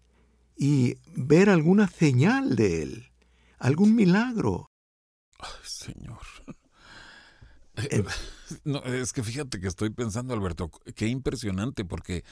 y 0.55 0.97
ver 1.15 1.49
alguna 1.49 1.87
señal 1.87 2.55
de 2.55 2.83
él, 2.83 3.11
algún 3.59 3.95
milagro. 3.95 4.69
Ay, 5.39 5.49
Señor. 5.63 6.21
Eh, 7.91 8.03
no, 8.63 8.79
es 8.83 9.13
que 9.13 9.21
fíjate 9.21 9.59
que 9.59 9.67
estoy 9.67 9.91
pensando, 9.91 10.33
Alberto, 10.33 10.71
qué 10.95 11.07
impresionante, 11.07 11.85
porque 11.85 12.23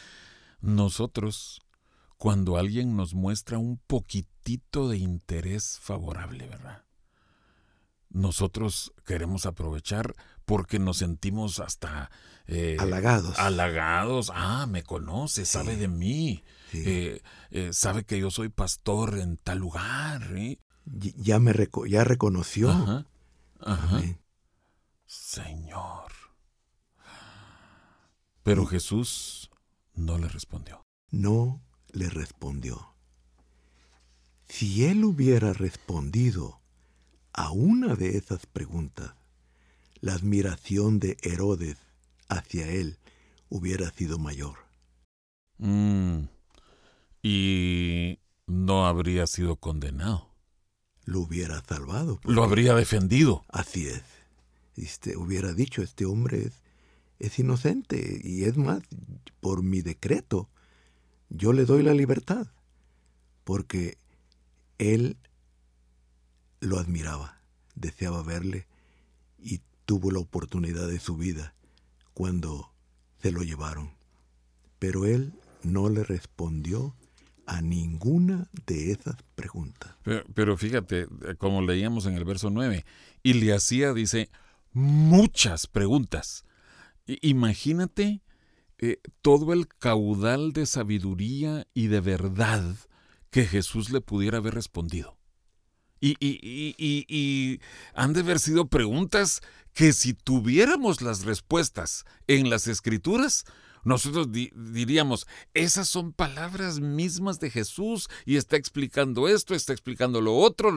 nosotros, 0.60 1.62
cuando 2.18 2.58
alguien 2.58 2.96
nos 2.96 3.14
muestra 3.14 3.60
un 3.60 3.78
poquitito 3.78 4.90
de 4.90 4.98
interés 4.98 5.78
favorable, 5.80 6.48
¿verdad? 6.48 6.85
Nosotros 8.16 8.94
queremos 9.06 9.46
aprovechar 9.46 10.16
porque 10.46 10.80
nos 10.80 11.00
sentimos 11.00 11.60
hasta... 11.60 12.10
Eh, 12.48 12.78
halagados. 12.80 13.38
Halagados. 13.38 14.32
Ah, 14.34 14.68
me 14.68 14.84
conoce, 14.84 15.46
sabe 15.46 15.76
de 15.76 15.90
mí. 15.90 16.42
Eh, 16.72 17.22
sabe 17.74 18.06
que 18.06 18.18
yo 18.18 18.32
soy 18.32 18.48
pastor 18.48 19.20
en 19.20 19.36
tal 19.36 19.58
lugar. 19.58 20.30
Ya 20.86 21.40
me 21.40 21.54
ya 21.90 22.06
reconoció. 22.06 22.72
Ajá. 22.72 23.06
Ajá. 23.60 24.02
Señor. 25.06 26.14
Pero 28.44 28.66
Jesús 28.66 29.50
no 29.94 30.18
le 30.18 30.30
respondió. 30.30 30.86
No 31.12 31.62
le 31.92 32.10
respondió. 32.10 32.96
Si 34.48 34.86
él 34.86 35.04
hubiera 35.04 35.52
respondido 35.52 36.62
a 37.36 37.52
una 37.52 37.96
de 37.96 38.18
esas 38.18 38.46
preguntas, 38.46 39.14
la 40.02 40.14
admiración 40.14 41.00
de 41.00 41.18
Herodes 41.22 41.78
hacia 42.30 42.70
él 42.70 42.98
hubiera 43.50 43.90
sido 43.92 44.18
mayor. 44.18 44.58
Mm. 45.58 46.26
y 47.24 48.20
no 48.46 48.86
habría 48.86 49.26
sido 49.26 49.56
condenado. 49.56 50.30
Lo 51.06 51.22
hubiera 51.22 51.62
salvado. 51.62 52.20
Lo 52.24 52.44
habría 52.44 52.76
defendido. 52.76 53.46
Así 53.48 53.88
es 53.88 54.04
este, 54.76 55.18
hubiera 55.18 55.54
dicho, 55.54 55.82
este 55.82 56.06
hombre 56.06 56.46
es, 56.46 56.62
es 57.20 57.40
inocente 57.40 58.20
y 58.24 58.44
es 58.44 58.58
más, 58.58 58.82
por 59.40 59.64
mi 59.64 59.82
decreto, 59.82 60.50
yo 61.30 61.54
le 61.54 61.66
doy 61.66 61.84
la 61.84 61.94
libertad, 61.94 62.48
porque 63.44 63.98
él 64.78 65.18
lo 66.66 66.80
admiraba, 66.80 67.42
deseaba 67.76 68.24
verle 68.24 68.68
y 69.38 69.62
tuvo 69.86 70.12
la 70.12 70.20
oportunidad 70.20 70.88
de 70.88 71.00
su 71.00 71.18
vida 71.18 71.56
cuando 72.14 72.72
se 73.22 73.32
lo 73.32 73.42
llevaron. 73.44 73.92
Pero 74.80 75.06
él 75.06 75.34
no 75.64 75.90
le 75.90 76.04
respondió 76.04 76.96
a 77.46 77.62
ninguna 77.62 78.50
de 78.66 78.92
esas 78.92 79.16
preguntas. 79.36 79.96
Pero, 80.34 80.58
fíjate, 80.58 81.08
como 81.38 81.62
leíamos 81.62 82.06
en 82.06 82.16
el 82.16 82.26
verso 82.26 82.50
9, 82.50 82.86
y 83.24 83.34
le 83.34 83.54
hacía, 83.54 83.94
dice, 83.94 84.30
muchas 84.74 85.68
preguntas. 85.68 86.46
Imagínate 87.06 88.22
eh, 88.78 88.98
todo 89.22 89.54
el 89.54 89.68
caudal 89.68 90.54
de 90.54 90.66
sabiduría 90.66 91.68
y 91.74 91.88
de 91.88 92.02
verdad 92.02 92.76
que 93.30 93.46
Jesús 93.46 93.92
le 93.92 94.02
pudiera 94.02 94.40
haber 94.40 94.56
respondido. 94.56 95.15
Y, 96.00 96.16
y, 96.20 97.60
han 97.94 98.14
de 98.14 98.20
haber 98.20 98.40
sido 98.40 98.68
preguntas 98.68 99.42
que 99.74 99.94
si 99.94 100.14
tuviéramos 100.14 101.02
las 101.02 101.24
respuestas 101.24 102.06
en 102.28 102.50
las 102.50 102.68
escrituras, 102.68 103.46
nosotros 103.84 104.30
diríamos, 104.32 105.28
esas 105.54 105.88
son 105.88 106.12
palabras 106.12 106.80
mismas 106.80 107.40
de 107.40 107.52
Jesús 107.52 108.10
y 108.26 108.38
está 108.38 108.58
explicando 108.58 109.28
esto, 109.28 109.54
está 109.54 109.74
explicando 109.74 110.22
lo 110.22 110.36
otro, 110.36 110.72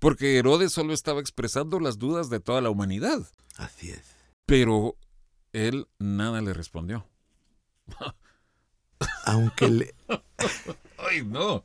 porque 0.00 0.36
Herodes 0.38 0.72
solo 0.72 0.92
estaba 0.92 1.20
expresando 1.20 1.78
las 1.78 1.98
dudas 1.98 2.30
de 2.30 2.40
toda 2.40 2.60
la 2.60 2.70
humanidad. 2.70 3.26
Así 3.56 3.90
es. 3.90 4.02
Pero 4.44 4.96
él 5.52 5.86
nada 5.98 6.42
le 6.42 6.52
respondió. 6.52 7.06
Aunque 9.24 9.68
le... 9.68 9.94
¡Ay, 10.98 11.22
no! 11.24 11.64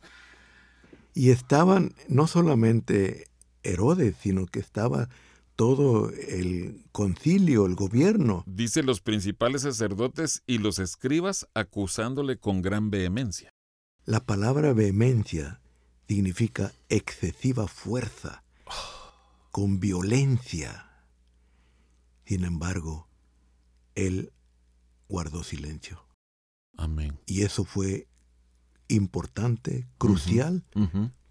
Y 1.14 1.32
estaban 1.32 1.93
no 2.07 2.28
solamente 2.28 3.26
Herodes, 3.64 4.16
sino 4.22 4.45
que 4.45 4.60
estaba 4.60 5.10
todo 5.55 6.10
el 6.10 6.86
concilio, 6.93 7.66
el 7.66 7.76
gobierno. 7.76 8.43
Dice 8.47 8.82
los 8.82 9.01
principales 9.01 9.64
sacerdotes 9.64 10.41
y 10.47 10.60
los 10.60 10.80
escribas 10.80 11.47
acusándole 11.53 12.38
con 12.38 12.62
gran 12.62 12.89
vehemencia. 12.89 13.51
La 14.05 14.26
palabra 14.26 14.72
vehemencia 14.74 15.62
significa 16.07 16.74
excesiva 16.88 17.68
fuerza, 17.68 18.43
con 19.51 19.80
violencia. 19.80 20.89
Sin 22.26 22.45
embargo, 22.45 23.10
él 23.95 24.32
guardó 25.10 25.43
silencio. 25.43 26.05
Amén. 26.78 27.20
Y 27.26 27.41
eso 27.41 27.66
fue 27.66 28.07
importante, 28.90 29.88
crucial 29.98 30.66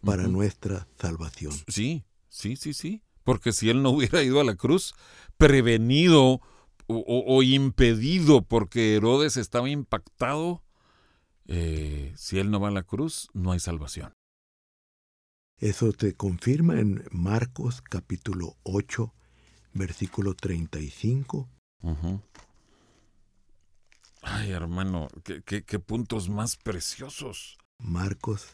para 0.03 0.27
nuestra 0.29 0.89
salvación. 0.99 1.53
Sí, 1.69 2.05
sí, 2.29 2.57
sí, 2.57 2.73
sí 2.73 3.03
porque 3.29 3.53
si 3.53 3.69
él 3.69 3.83
no 3.83 3.91
hubiera 3.91 4.23
ido 4.23 4.41
a 4.41 4.45
la 4.45 4.55
cruz, 4.55 4.95
prevenido 5.37 6.41
o, 6.87 7.43
impedido 7.43 8.41
porque 8.41 8.97
Herodes 8.97 9.37
estaba 9.37 9.69
impactado, 9.69 10.63
eh, 11.45 12.15
si 12.17 12.39
él 12.39 12.51
no 12.51 12.59
va 12.59 12.69
a 12.69 12.71
la 12.71 12.85
cruz, 12.85 13.29
no 13.35 13.53
hay 13.53 13.61
salvación. 13.61 14.15
Eso 15.59 15.93
te 15.93 16.15
confirma 16.15 16.81
en 16.81 17.05
Marcos 17.11 17.83
capítulo 17.83 18.57
8, 18.63 19.13
versículo 19.75 20.33
35. 20.33 21.51
Ay, 24.23 24.51
hermano, 24.51 25.09
qué 25.45 25.79
puntos 25.79 26.29
más 26.29 26.57
preciosos. 26.57 27.59
Marcos 27.79 28.49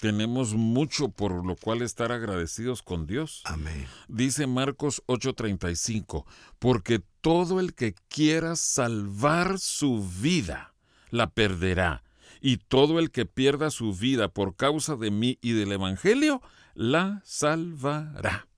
tenemos 0.00 0.54
mucho 0.54 1.08
por 1.08 1.44
lo 1.44 1.56
cual 1.56 1.82
estar 1.82 2.12
agradecidos 2.12 2.82
con 2.82 3.06
Dios. 3.06 3.42
Amén. 3.44 3.86
Dice 4.08 4.46
Marcos 4.46 5.02
8:35, 5.06 6.24
porque 6.58 7.02
todo 7.20 7.60
el 7.60 7.74
que 7.74 7.94
quiera 8.08 8.54
salvar 8.56 9.58
su 9.58 10.06
vida, 10.20 10.74
la 11.10 11.30
perderá. 11.30 12.04
Y 12.40 12.56
todo 12.56 12.98
el 12.98 13.10
que 13.10 13.24
pierda 13.24 13.70
su 13.70 13.92
vida 13.92 14.28
por 14.28 14.56
causa 14.56 14.96
de 14.96 15.12
mí 15.12 15.38
y 15.42 15.52
del 15.52 15.72
Evangelio, 15.72 16.42
la 16.74 17.22
salvará. 17.24 18.48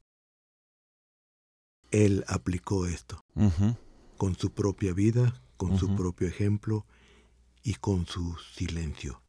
Él 1.90 2.24
aplicó 2.26 2.86
esto 2.86 3.24
con 4.16 4.36
su 4.36 4.50
propia 4.52 4.94
vida, 4.94 5.42
con 5.56 5.78
su 5.78 5.94
propio 5.94 6.28
ejemplo 6.28 6.86
y 7.62 7.74
con 7.74 8.06
su 8.06 8.36
silencio 8.54 9.22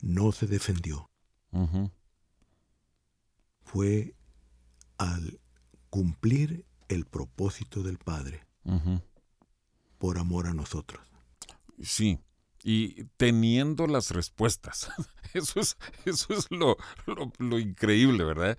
no 0.00 0.32
se 0.32 0.46
defendió. 0.46 1.10
Fue 3.62 4.14
al 4.96 5.40
cumplir 5.90 6.64
el 6.88 7.04
propósito 7.04 7.82
del 7.82 7.98
Padre 7.98 8.46
por 9.98 10.18
amor 10.18 10.46
a 10.46 10.54
nosotros. 10.54 11.04
Sí, 11.82 12.18
y 12.62 13.04
teniendo 13.16 13.86
las 13.86 14.10
respuestas. 14.10 14.90
Eso 15.34 15.60
es, 15.60 15.76
eso 16.06 16.32
es 16.32 16.46
lo, 16.50 16.78
lo, 17.38 17.58
increíble, 17.58 18.24
¿verdad? 18.24 18.56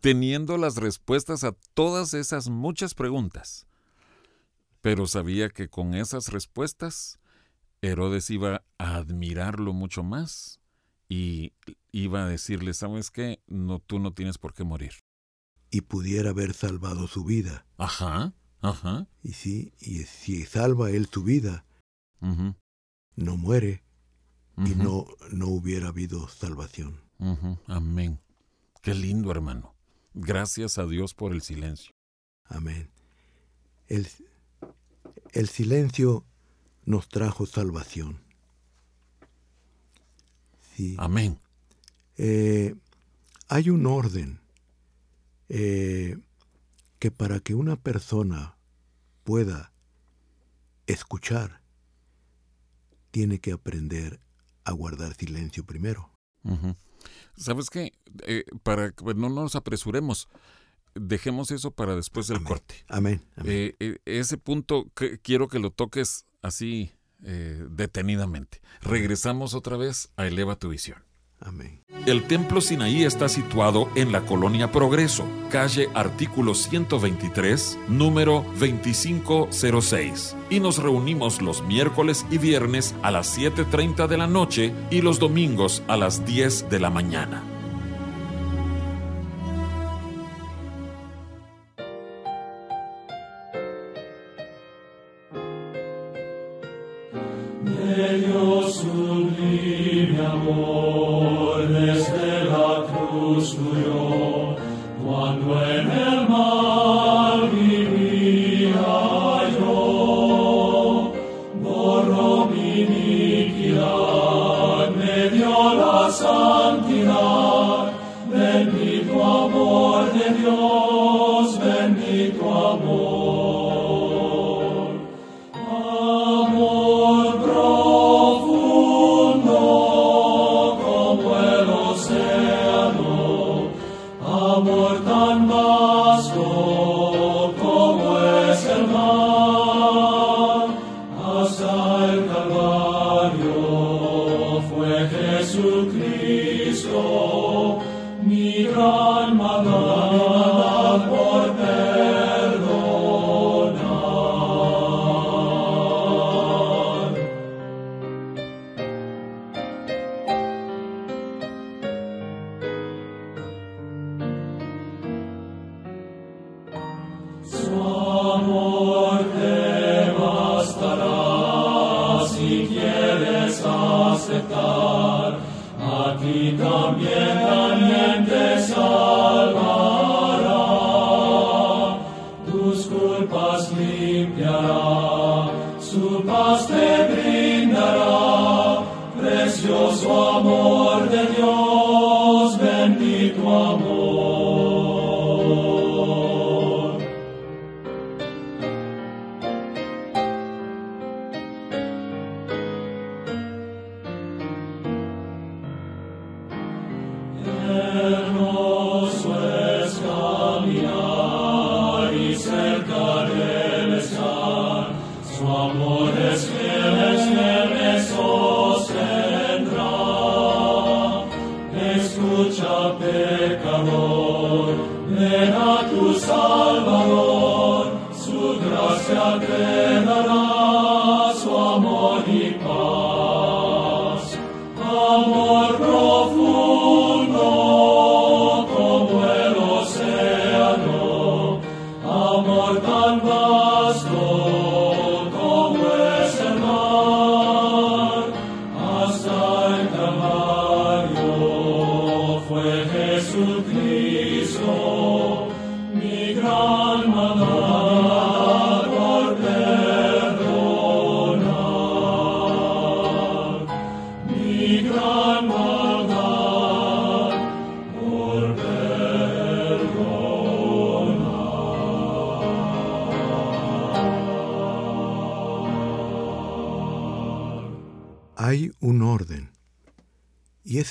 Teniendo 0.00 0.56
las 0.56 0.76
respuestas 0.76 1.42
a 1.42 1.50
todas 1.74 2.14
esas 2.14 2.48
muchas 2.48 2.94
preguntas. 2.94 3.66
Pero 4.82 5.06
sabía 5.06 5.48
que 5.48 5.68
con 5.68 5.94
esas 5.94 6.28
respuestas 6.28 7.18
Herodes 7.80 8.30
iba 8.30 8.64
a 8.78 8.96
admirarlo 8.96 9.72
mucho 9.72 10.02
más 10.02 10.60
y 11.08 11.52
iba 11.90 12.24
a 12.24 12.28
decirle, 12.28 12.74
¿sabes 12.74 13.10
qué? 13.10 13.42
No, 13.46 13.80
tú 13.80 13.98
no 13.98 14.12
tienes 14.12 14.38
por 14.38 14.54
qué 14.54 14.64
morir. 14.64 14.92
Y 15.70 15.82
pudiera 15.82 16.30
haber 16.30 16.52
salvado 16.54 17.06
su 17.06 17.24
vida. 17.24 17.66
Ajá, 17.78 18.34
ajá. 18.60 19.08
Y 19.22 19.32
sí, 19.32 19.72
y 19.80 20.04
si 20.04 20.44
salva 20.44 20.90
él 20.90 21.06
su 21.06 21.22
vida, 21.24 21.64
no 22.20 23.36
muere 23.36 23.82
y 24.58 24.74
no, 24.74 25.06
no 25.32 25.48
hubiera 25.48 25.88
habido 25.88 26.28
salvación. 26.28 27.00
Amén. 27.66 28.20
Qué 28.80 28.94
lindo, 28.94 29.30
hermano. 29.30 29.74
Gracias 30.14 30.78
a 30.78 30.86
Dios 30.86 31.14
por 31.14 31.32
el 31.32 31.42
silencio. 31.42 31.92
Amén. 32.44 32.90
El, 33.86 34.08
el 35.32 35.48
silencio 35.48 36.24
nos 36.84 37.08
trajo 37.08 37.46
salvación. 37.46 38.20
Sí. 40.76 40.96
Amén. 40.98 41.38
Eh, 42.16 42.74
hay 43.48 43.70
un 43.70 43.86
orden 43.86 44.40
eh, 45.48 46.16
que 46.98 47.10
para 47.10 47.40
que 47.40 47.54
una 47.54 47.76
persona 47.76 48.56
pueda 49.24 49.72
escuchar, 50.86 51.60
tiene 53.10 53.38
que 53.38 53.52
aprender 53.52 54.20
a 54.64 54.72
guardar 54.72 55.14
silencio 55.14 55.64
primero. 55.64 56.10
¿Sabes 57.36 57.70
qué? 57.70 57.92
Eh, 58.26 58.44
para 58.62 58.92
que 58.92 59.14
no 59.14 59.28
nos 59.28 59.54
apresuremos, 59.54 60.28
dejemos 60.94 61.50
eso 61.50 61.70
para 61.70 61.94
después 61.96 62.26
del 62.28 62.42
corte. 62.42 62.74
Amén. 62.88 63.22
Eh, 63.44 63.74
eh, 63.80 63.98
ese 64.04 64.38
punto 64.38 64.90
quiero 65.22 65.48
que 65.48 65.58
lo 65.58 65.70
toques 65.70 66.26
así 66.42 66.92
detenidamente. 67.20 68.60
Regresamos 68.80 69.54
otra 69.54 69.76
vez 69.76 70.10
a 70.16 70.26
Eleva 70.26 70.56
tu 70.56 70.70
visión. 70.70 71.04
Amén. 71.44 71.82
El 72.06 72.24
Templo 72.24 72.60
Sinaí 72.60 73.04
está 73.04 73.28
situado 73.28 73.88
en 73.94 74.10
la 74.12 74.22
colonia 74.22 74.72
Progreso, 74.72 75.24
calle 75.50 75.88
artículo 75.94 76.54
123, 76.54 77.78
número 77.88 78.44
2506. 78.58 80.36
Y 80.50 80.60
nos 80.60 80.78
reunimos 80.78 81.42
los 81.42 81.62
miércoles 81.62 82.26
y 82.30 82.38
viernes 82.38 82.94
a 83.02 83.10
las 83.10 83.38
7.30 83.38 84.06
de 84.08 84.16
la 84.16 84.26
noche 84.26 84.72
y 84.90 85.00
los 85.02 85.18
domingos 85.18 85.82
a 85.88 85.96
las 85.96 86.24
10 86.24 86.70
de 86.70 86.80
la 86.80 86.90
mañana. 86.90 87.51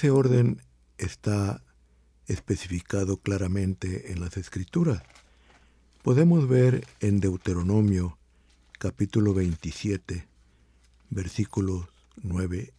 Ese 0.01 0.09
orden 0.09 0.59
está 0.97 1.63
especificado 2.25 3.17
claramente 3.17 4.11
en 4.11 4.19
las 4.19 4.35
escrituras. 4.35 5.03
Podemos 6.01 6.47
ver 6.47 6.87
en 7.01 7.19
Deuteronomio 7.19 8.17
capítulo 8.79 9.35
27, 9.35 10.27
versículos 11.11 11.85
9 12.15 12.73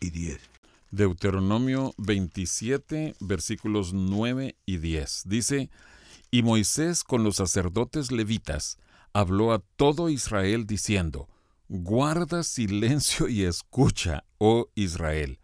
y 0.00 0.10
10. 0.10 0.38
Deuteronomio 0.90 1.94
27, 1.96 3.14
versículos 3.20 3.94
9 3.94 4.54
y 4.66 4.76
10. 4.76 5.22
Dice, 5.24 5.70
Y 6.30 6.42
Moisés 6.42 7.04
con 7.04 7.24
los 7.24 7.36
sacerdotes 7.36 8.12
levitas 8.12 8.76
habló 9.14 9.54
a 9.54 9.62
todo 9.76 10.10
Israel 10.10 10.66
diciendo, 10.66 11.26
Guarda 11.70 12.42
silencio 12.42 13.28
y 13.28 13.44
escucha, 13.44 14.24
oh 14.36 14.68
Israel 14.74 15.40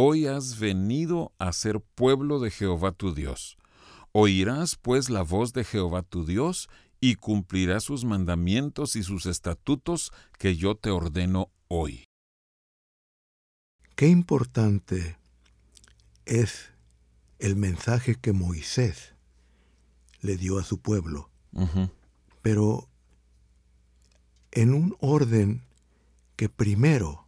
Hoy 0.00 0.28
has 0.28 0.60
venido 0.60 1.32
a 1.40 1.52
ser 1.52 1.80
pueblo 1.80 2.38
de 2.38 2.52
Jehová 2.52 2.92
tu 2.92 3.16
Dios. 3.16 3.58
Oirás 4.12 4.76
pues 4.76 5.10
la 5.10 5.22
voz 5.22 5.52
de 5.52 5.64
Jehová 5.64 6.02
tu 6.02 6.24
Dios 6.24 6.68
y 7.00 7.16
cumplirás 7.16 7.82
sus 7.82 8.04
mandamientos 8.04 8.94
y 8.94 9.02
sus 9.02 9.26
estatutos 9.26 10.12
que 10.38 10.54
yo 10.54 10.76
te 10.76 10.90
ordeno 10.90 11.50
hoy. 11.66 12.04
Qué 13.96 14.06
importante 14.06 15.18
es 16.26 16.70
el 17.40 17.56
mensaje 17.56 18.14
que 18.14 18.32
Moisés 18.32 19.16
le 20.20 20.36
dio 20.36 20.60
a 20.60 20.62
su 20.62 20.78
pueblo, 20.78 21.28
pero 22.40 22.88
en 24.52 24.74
un 24.74 24.96
orden 25.00 25.64
que 26.36 26.48
primero 26.48 27.27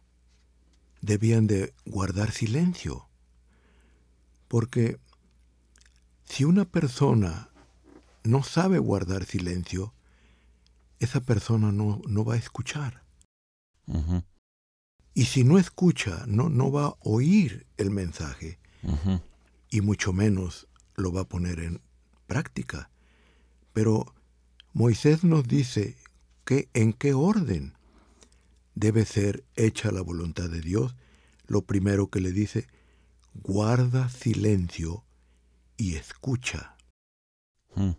debían 1.01 1.47
de 1.47 1.73
guardar 1.85 2.31
silencio, 2.31 3.07
porque 4.47 4.99
si 6.25 6.45
una 6.45 6.65
persona 6.65 7.49
no 8.23 8.43
sabe 8.43 8.79
guardar 8.79 9.25
silencio, 9.25 9.93
esa 10.99 11.21
persona 11.21 11.71
no, 11.71 12.01
no 12.07 12.23
va 12.23 12.35
a 12.35 12.37
escuchar. 12.37 13.03
Y 15.13 15.25
si 15.25 15.43
no 15.43 15.57
escucha, 15.57 16.23
no, 16.27 16.49
no 16.49 16.71
va 16.71 16.85
a 16.85 16.95
oír 17.01 17.65
el 17.77 17.91
mensaje 17.91 18.59
y 19.69 19.81
mucho 19.81 20.13
menos 20.13 20.67
lo 20.95 21.11
va 21.11 21.21
a 21.21 21.27
poner 21.27 21.59
en 21.59 21.81
práctica. 22.27 22.89
Pero 23.73 24.13
Moisés 24.73 25.23
nos 25.23 25.47
dice 25.47 25.97
que 26.45 26.69
en 26.73 26.93
qué 26.93 27.13
orden 27.13 27.73
debe 28.75 29.05
ser 29.05 29.45
hecha 29.55 29.91
la 29.91 30.01
voluntad 30.01 30.49
de 30.49 30.61
Dios. 30.61 30.95
Lo 31.47 31.63
primero 31.63 32.09
que 32.09 32.21
le 32.21 32.31
dice, 32.31 32.67
guarda 33.33 34.09
silencio 34.09 35.05
y 35.77 35.95
escucha. 35.95 36.75
Hmm. 37.75 37.91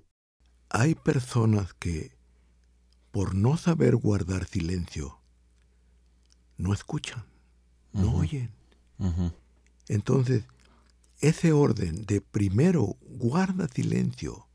Hay 0.71 0.95
personas 0.95 1.75
que, 1.75 2.17
por 3.11 3.35
no 3.35 3.57
saber 3.57 3.97
guardar 3.97 4.47
silencio, 4.47 5.19
no 6.57 6.73
escuchan, 6.73 7.25
no 7.93 8.15
oyen. 8.15 8.51
Entonces, 9.89 10.45
ese 11.21 11.53
orden 11.53 12.05
de 12.07 12.21
primero 12.21 12.97
guarda 13.03 13.69
silencio, 13.69 14.47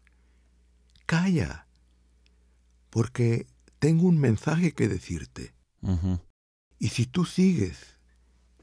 calla, 1.06 1.68
porque 2.90 3.48
tengo 3.80 4.08
un 4.08 4.18
mensaje 4.20 4.72
que 4.72 4.88
decirte. 4.88 5.57
Y 6.80 6.90
si 6.90 7.06
tú 7.06 7.26
sigues 7.26 7.98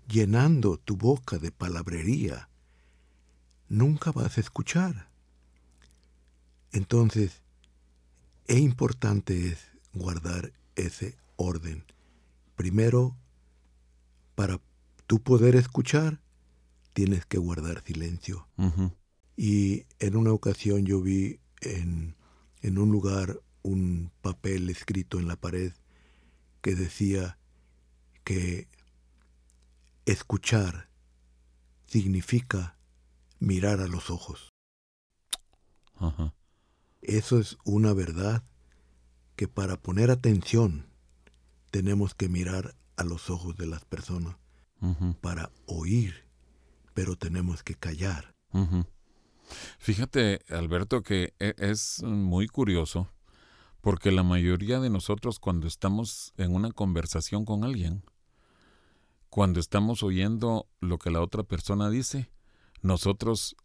llenando 0.08 0.76
tu 0.76 0.96
boca 0.96 1.38
de 1.38 1.50
palabrería, 1.50 2.48
nunca 3.68 4.12
vas 4.12 4.36
a 4.36 4.40
escuchar. 4.40 5.08
Entonces, 6.72 7.42
es 8.46 8.58
importante 8.58 9.48
es 9.48 9.68
guardar 9.92 10.52
ese 10.76 11.16
orden. 11.36 11.84
Primero, 12.56 13.16
para 14.34 14.60
tú 15.06 15.22
poder 15.22 15.56
escuchar, 15.56 16.20
tienes 16.92 17.26
que 17.26 17.38
guardar 17.38 17.82
silencio. 17.84 18.48
Y 19.36 19.86
en 19.98 20.16
una 20.16 20.32
ocasión 20.32 20.84
yo 20.84 21.00
vi 21.00 21.40
en, 21.60 22.14
en 22.62 22.78
un 22.78 22.90
lugar 22.90 23.40
un 23.62 24.12
papel 24.20 24.68
escrito 24.68 25.18
en 25.18 25.26
la 25.26 25.36
pared 25.36 25.72
que 26.64 26.74
decía 26.74 27.36
que 28.24 28.68
escuchar 30.06 30.88
significa 31.84 32.78
mirar 33.38 33.80
a 33.80 33.86
los 33.86 34.08
ojos. 34.08 34.48
Eso 37.02 37.38
es 37.38 37.58
una 37.66 37.92
verdad 37.92 38.44
que 39.36 39.46
para 39.46 39.76
poner 39.76 40.10
atención 40.10 40.86
tenemos 41.70 42.14
que 42.14 42.30
mirar 42.30 42.74
a 42.96 43.04
los 43.04 43.28
ojos 43.28 43.58
de 43.58 43.66
las 43.66 43.84
personas, 43.84 44.38
para 45.20 45.50
oír, 45.66 46.26
pero 46.94 47.14
tenemos 47.16 47.62
que 47.62 47.74
callar. 47.74 48.34
Fíjate, 49.78 50.40
Alberto, 50.48 51.02
que 51.02 51.34
e, 51.38 51.54
es 51.58 52.02
muy 52.02 52.48
curioso 52.48 53.13
porque 53.84 54.10
la 54.10 54.22
mayoría 54.22 54.80
de 54.80 54.88
nosotros 54.88 55.38
cuando 55.38 55.66
estamos 55.66 56.32
en 56.38 56.54
una 56.54 56.72
conversación 56.72 57.44
con 57.44 57.64
alguien, 57.64 58.02
cuando 59.28 59.60
estamos 59.60 60.02
oyendo 60.02 60.70
lo 60.80 60.96
que 60.96 61.10
la 61.10 61.20
otra 61.20 61.42
persona 61.42 61.90
dice, 61.90 62.30
nosotros 62.80 63.56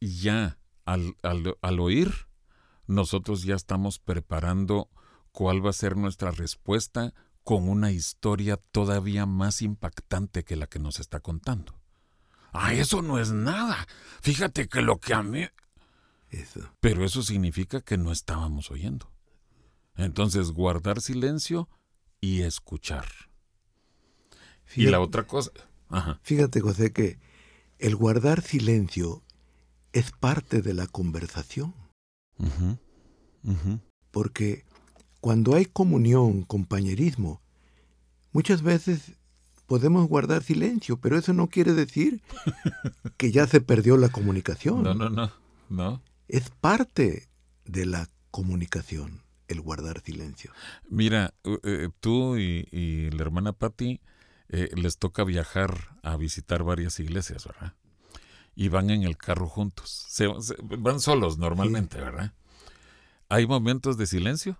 ya 0.00 0.58
al, 0.84 1.14
al, 1.22 1.78
oír, 1.78 2.26
nosotros 2.88 3.44
ya 3.44 3.54
estamos 3.54 4.00
preparando 4.00 4.90
cuál 5.30 5.64
va 5.64 5.70
a 5.70 5.74
ser 5.74 5.96
nuestra 5.96 6.32
respuesta 6.32 7.14
con 7.44 7.68
una 7.68 7.92
historia 7.92 8.56
todavía 8.56 9.24
más 9.24 9.62
impactante 9.62 10.42
que 10.42 10.56
la 10.56 10.66
que 10.66 10.80
nos 10.80 10.98
está 10.98 11.20
contando. 11.20 11.78
Ah, 12.52 12.74
eso 12.74 13.02
no 13.02 13.20
es 13.20 13.30
nada. 13.30 13.86
Fíjate 14.20 14.66
que 14.66 14.82
lo 14.82 14.98
que 14.98 15.14
a 15.14 15.22
mí... 15.22 15.46
Eso. 16.30 16.72
Pero 16.80 17.04
eso 17.04 17.22
significa 17.22 17.82
que 17.82 17.96
no 17.96 18.10
estábamos 18.10 18.72
oyendo. 18.72 19.13
Entonces, 19.96 20.50
guardar 20.50 21.00
silencio 21.00 21.68
y 22.20 22.42
escuchar. 22.42 23.06
y 24.74 24.86
la 24.86 25.00
otra 25.00 25.26
cosa. 25.26 25.50
Fíjate, 26.22 26.60
José, 26.60 26.92
que 26.92 27.18
el 27.78 27.94
guardar 27.96 28.42
silencio 28.42 29.22
es 29.92 30.10
parte 30.10 30.62
de 30.62 30.74
la 30.74 30.86
conversación. 30.86 31.74
Porque 34.10 34.64
cuando 35.20 35.54
hay 35.54 35.66
comunión, 35.66 36.42
compañerismo, 36.42 37.40
muchas 38.32 38.62
veces 38.62 39.12
podemos 39.66 40.08
guardar 40.08 40.42
silencio, 40.42 40.98
pero 40.98 41.16
eso 41.16 41.32
no 41.32 41.48
quiere 41.48 41.72
decir 41.72 42.22
que 43.16 43.30
ya 43.30 43.46
se 43.46 43.60
perdió 43.60 43.96
la 43.96 44.08
comunicación. 44.08 44.82
No, 44.82 44.94
no, 44.94 45.08
no, 45.08 45.30
no. 45.68 46.02
Es 46.26 46.50
parte 46.50 47.28
de 47.64 47.86
la 47.86 48.08
comunicación 48.30 49.23
el 49.48 49.60
guardar 49.60 50.00
silencio. 50.02 50.52
Mira, 50.88 51.34
eh, 51.44 51.88
tú 52.00 52.36
y, 52.36 53.10
la 53.10 53.22
hermana 53.22 53.52
Patti 53.52 54.00
eh, 54.48 54.70
les 54.74 54.98
toca 54.98 55.24
viajar 55.24 55.98
a 56.02 56.16
visitar 56.16 56.62
varias 56.62 56.98
iglesias, 57.00 57.44
¿verdad? 57.44 57.74
Y 58.54 58.68
van 58.68 58.90
en 58.90 59.02
el 59.02 59.16
carro 59.16 59.48
juntos. 59.48 60.06
van 60.62 61.00
solos 61.00 61.38
normalmente, 61.38 62.00
¿verdad? 62.00 62.32
¿Hay 63.28 63.46
momentos 63.46 63.96
de 63.96 64.06
silencio? 64.06 64.58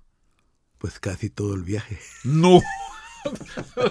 Pues 0.78 0.99
casi 0.99 1.30
todo 1.30 1.55
el 1.55 1.62
viaje. 1.62 1.99
No. 2.24 2.61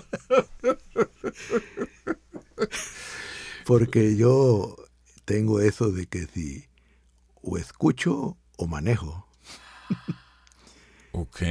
Porque 3.65 4.15
yo 4.17 4.75
tengo 5.25 5.61
eso 5.61 5.91
de 5.91 6.07
que 6.07 6.27
si 6.27 6.67
o 7.41 7.57
escucho 7.57 8.37
o 8.57 8.67
manejo. 8.67 9.27
Ok. 11.13 11.41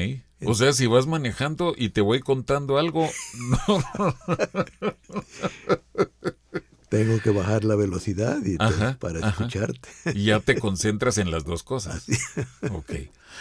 O 0.45 0.55
sea, 0.55 0.73
si 0.73 0.87
vas 0.87 1.07
manejando 1.07 1.75
y 1.77 1.91
te 1.91 2.01
voy 2.01 2.21
contando 2.21 2.79
algo, 2.79 3.09
no. 3.39 3.85
Tengo 6.89 7.21
que 7.21 7.31
bajar 7.31 7.65
la 7.65 7.75
velocidad 7.75 8.39
y 8.45 8.59
para 8.99 9.27
escucharte. 9.27 9.89
Y 10.15 10.25
ya 10.25 10.41
te 10.41 10.59
concentras 10.59 11.17
en 11.17 11.31
las 11.31 11.45
dos 11.45 11.63
cosas. 11.63 12.07
Ok. 12.71 12.93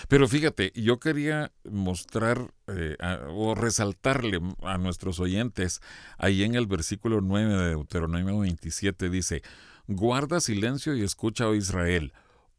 Pero 0.07 0.27
fíjate, 0.27 0.71
yo 0.73 0.99
quería 0.99 1.51
mostrar 1.69 2.53
eh, 2.67 2.95
o 3.29 3.53
resaltarle 3.55 4.39
a 4.61 4.77
nuestros 4.77 5.19
oyentes, 5.19 5.81
ahí 6.17 6.43
en 6.43 6.55
el 6.55 6.65
versículo 6.65 7.19
9 7.19 7.57
de 7.57 7.69
Deuteronomio 7.71 8.39
27 8.39 9.09
dice, 9.09 9.41
guarda 9.87 10.39
silencio 10.39 10.95
y 10.95 11.03
escucha, 11.03 11.49
oh 11.49 11.55
Israel, 11.55 12.13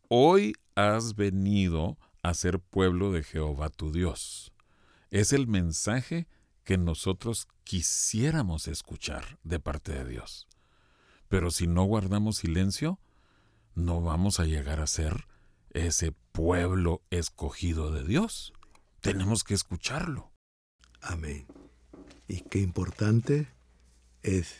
hoy 0.09 0.55
has 0.75 1.15
venido 1.15 1.97
a 1.97 2.12
ser 2.33 2.61
pueblo 2.61 3.12
de 3.12 3.25
Jehová 3.25 3.68
tu 3.68 3.93
Dios. 3.93 4.53
Es 5.11 5.33
el 5.33 5.47
mensaje 5.47 6.29
que 6.64 6.79
nosotros 6.79 7.49
quisiéramos 7.64 8.68
escuchar 8.68 9.39
de 9.43 9.59
parte 9.59 9.93
de 9.93 10.09
Dios. 10.09 10.49
Pero 11.29 11.51
si 11.51 11.66
no 11.66 11.85
guardamos 11.85 12.37
silencio, 12.37 13.01
no 13.75 14.01
vamos 14.01 14.39
a 14.39 14.45
llegar 14.45 14.81
a 14.81 14.87
ser 14.87 15.27
ese 15.70 16.12
pueblo 16.33 17.03
escogido 17.11 17.91
de 17.91 18.05
Dios. 18.05 18.53
Tenemos 19.01 19.43
que 19.43 19.55
escucharlo. 19.55 20.31
Amén. 21.01 21.47
Y 22.29 22.43
qué 22.43 22.61
importante 22.61 23.49
es 24.23 24.55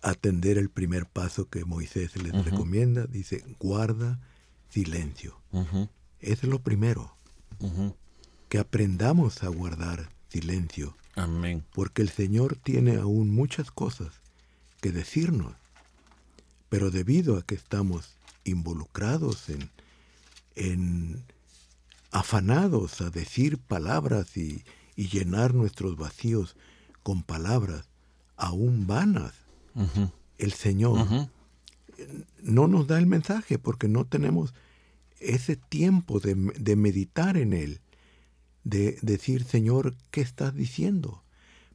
atender 0.00 0.56
el 0.56 0.70
primer 0.70 1.06
paso 1.06 1.50
que 1.50 1.64
Moisés 1.64 2.16
les 2.16 2.44
recomienda. 2.44 3.06
Dice, 3.06 3.44
guarda 3.58 4.20
silencio. 4.70 5.42
Es 6.26 6.42
lo 6.42 6.60
primero. 6.60 7.16
Que 8.48 8.58
aprendamos 8.58 9.42
a 9.42 9.48
guardar 9.48 10.10
silencio. 10.28 10.96
Amén. 11.14 11.64
Porque 11.72 12.02
el 12.02 12.10
Señor 12.10 12.56
tiene 12.56 12.96
aún 12.96 13.34
muchas 13.34 13.70
cosas 13.70 14.12
que 14.80 14.92
decirnos. 14.92 15.54
Pero 16.68 16.90
debido 16.90 17.38
a 17.38 17.42
que 17.42 17.54
estamos 17.54 18.16
involucrados 18.44 19.48
en, 19.48 19.70
en 20.54 21.24
afanados 22.10 23.00
a 23.00 23.10
decir 23.10 23.58
palabras 23.58 24.36
y, 24.36 24.62
llenar 24.96 25.52
nuestros 25.52 25.98
vacíos 25.98 26.56
con 27.02 27.22
palabras 27.22 27.86
aún 28.38 28.86
vanas, 28.86 29.34
el 30.38 30.52
Señor 30.54 31.28
no 32.42 32.66
nos 32.66 32.86
da 32.86 32.98
el 32.98 33.04
mensaje 33.04 33.58
porque 33.58 33.88
no 33.88 34.06
tenemos 34.06 34.54
ese 35.20 35.56
tiempo 35.56 36.20
de, 36.20 36.34
meditar 36.76 37.36
en 37.36 37.52
él, 37.52 37.80
de 38.64 38.98
decir, 39.02 39.44
Señor, 39.44 39.96
¿qué 40.10 40.20
estás 40.20 40.54
diciendo? 40.54 41.24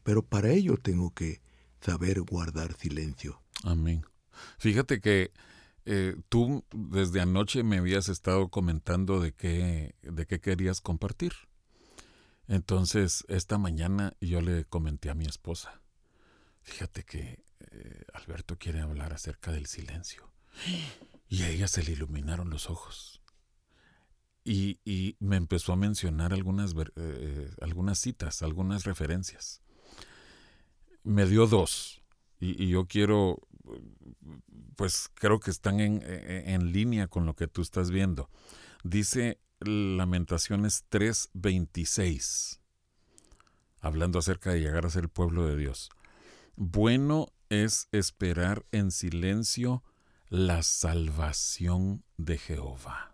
Pero 0.03 0.23
para 0.23 0.49
ello 0.49 0.77
tengo 0.77 1.13
que 1.13 1.41
saber 1.79 2.21
guardar 2.21 2.73
silencio. 2.73 3.41
Amén. 3.63 4.05
Fíjate 4.57 4.99
que 5.01 5.31
eh, 5.85 6.15
tú 6.29 6.63
desde 6.73 7.21
anoche 7.21 7.63
me 7.63 7.77
habías 7.77 8.09
estado 8.09 8.49
comentando 8.49 9.19
de 9.19 9.33
qué, 9.33 9.95
de 10.01 10.25
qué 10.25 10.39
querías 10.39 10.81
compartir. 10.81 11.33
Entonces, 12.47 13.23
esta 13.29 13.57
mañana 13.57 14.13
yo 14.19 14.41
le 14.41 14.65
comenté 14.65 15.09
a 15.09 15.15
mi 15.15 15.25
esposa, 15.25 15.81
fíjate 16.61 17.03
que 17.03 17.43
eh, 17.71 18.03
Alberto 18.13 18.57
quiere 18.57 18.81
hablar 18.81 19.13
acerca 19.13 19.51
del 19.51 19.67
silencio. 19.67 20.31
Y 21.29 21.43
a 21.43 21.49
ella 21.49 21.67
se 21.67 21.83
le 21.83 21.93
iluminaron 21.93 22.49
los 22.49 22.69
ojos. 22.69 23.20
Y, 24.43 25.17
me 25.19 25.35
empezó 25.35 25.73
a 25.73 25.75
mencionar 25.75 26.33
algunas, 26.33 26.73
eh, 26.95 27.51
algunas 27.61 27.99
citas, 27.99 28.41
algunas 28.41 28.85
referencias. 28.85 29.61
Me 31.03 31.25
dio 31.25 31.45
dos. 31.45 32.01
Y, 32.39 32.63
y 32.63 32.69
yo 32.69 32.87
quiero 32.87 33.39
pues 34.75 35.09
creo 35.13 35.39
que 35.39 35.51
están 35.51 35.79
en, 35.79 36.01
e, 36.03 36.53
en, 36.53 36.71
línea 36.71 37.07
con 37.07 37.25
lo 37.25 37.35
que 37.35 37.47
tú 37.47 37.61
estás 37.61 37.91
viendo. 37.91 38.29
Dice 38.83 39.39
Lamentaciones 39.59 40.85
3:26, 40.89 42.59
hablando 43.79 44.19
acerca 44.19 44.51
de 44.51 44.59
llegar 44.59 44.85
a 44.85 44.89
ser 44.89 45.03
el 45.03 45.09
pueblo 45.09 45.45
de 45.45 45.55
Dios. 45.57 45.89
Bueno 46.55 47.27
es 47.49 47.87
esperar 47.91 48.65
en 48.71 48.91
silencio 48.91 49.83
la 50.29 50.63
salvación 50.63 52.03
de 52.17 52.37
Jehová. 52.37 53.10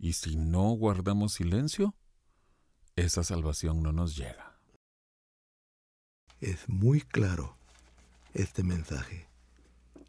Y 0.00 0.14
si 0.14 0.36
no 0.36 0.70
guardamos 0.70 1.34
silencio, 1.34 1.94
esa 2.96 3.22
salvación 3.22 3.82
no 3.82 3.92
nos 3.92 4.16
llega. 4.16 4.58
Es 6.40 6.70
muy 6.70 7.02
claro 7.02 7.58
este 8.32 8.62
mensaje, 8.62 9.28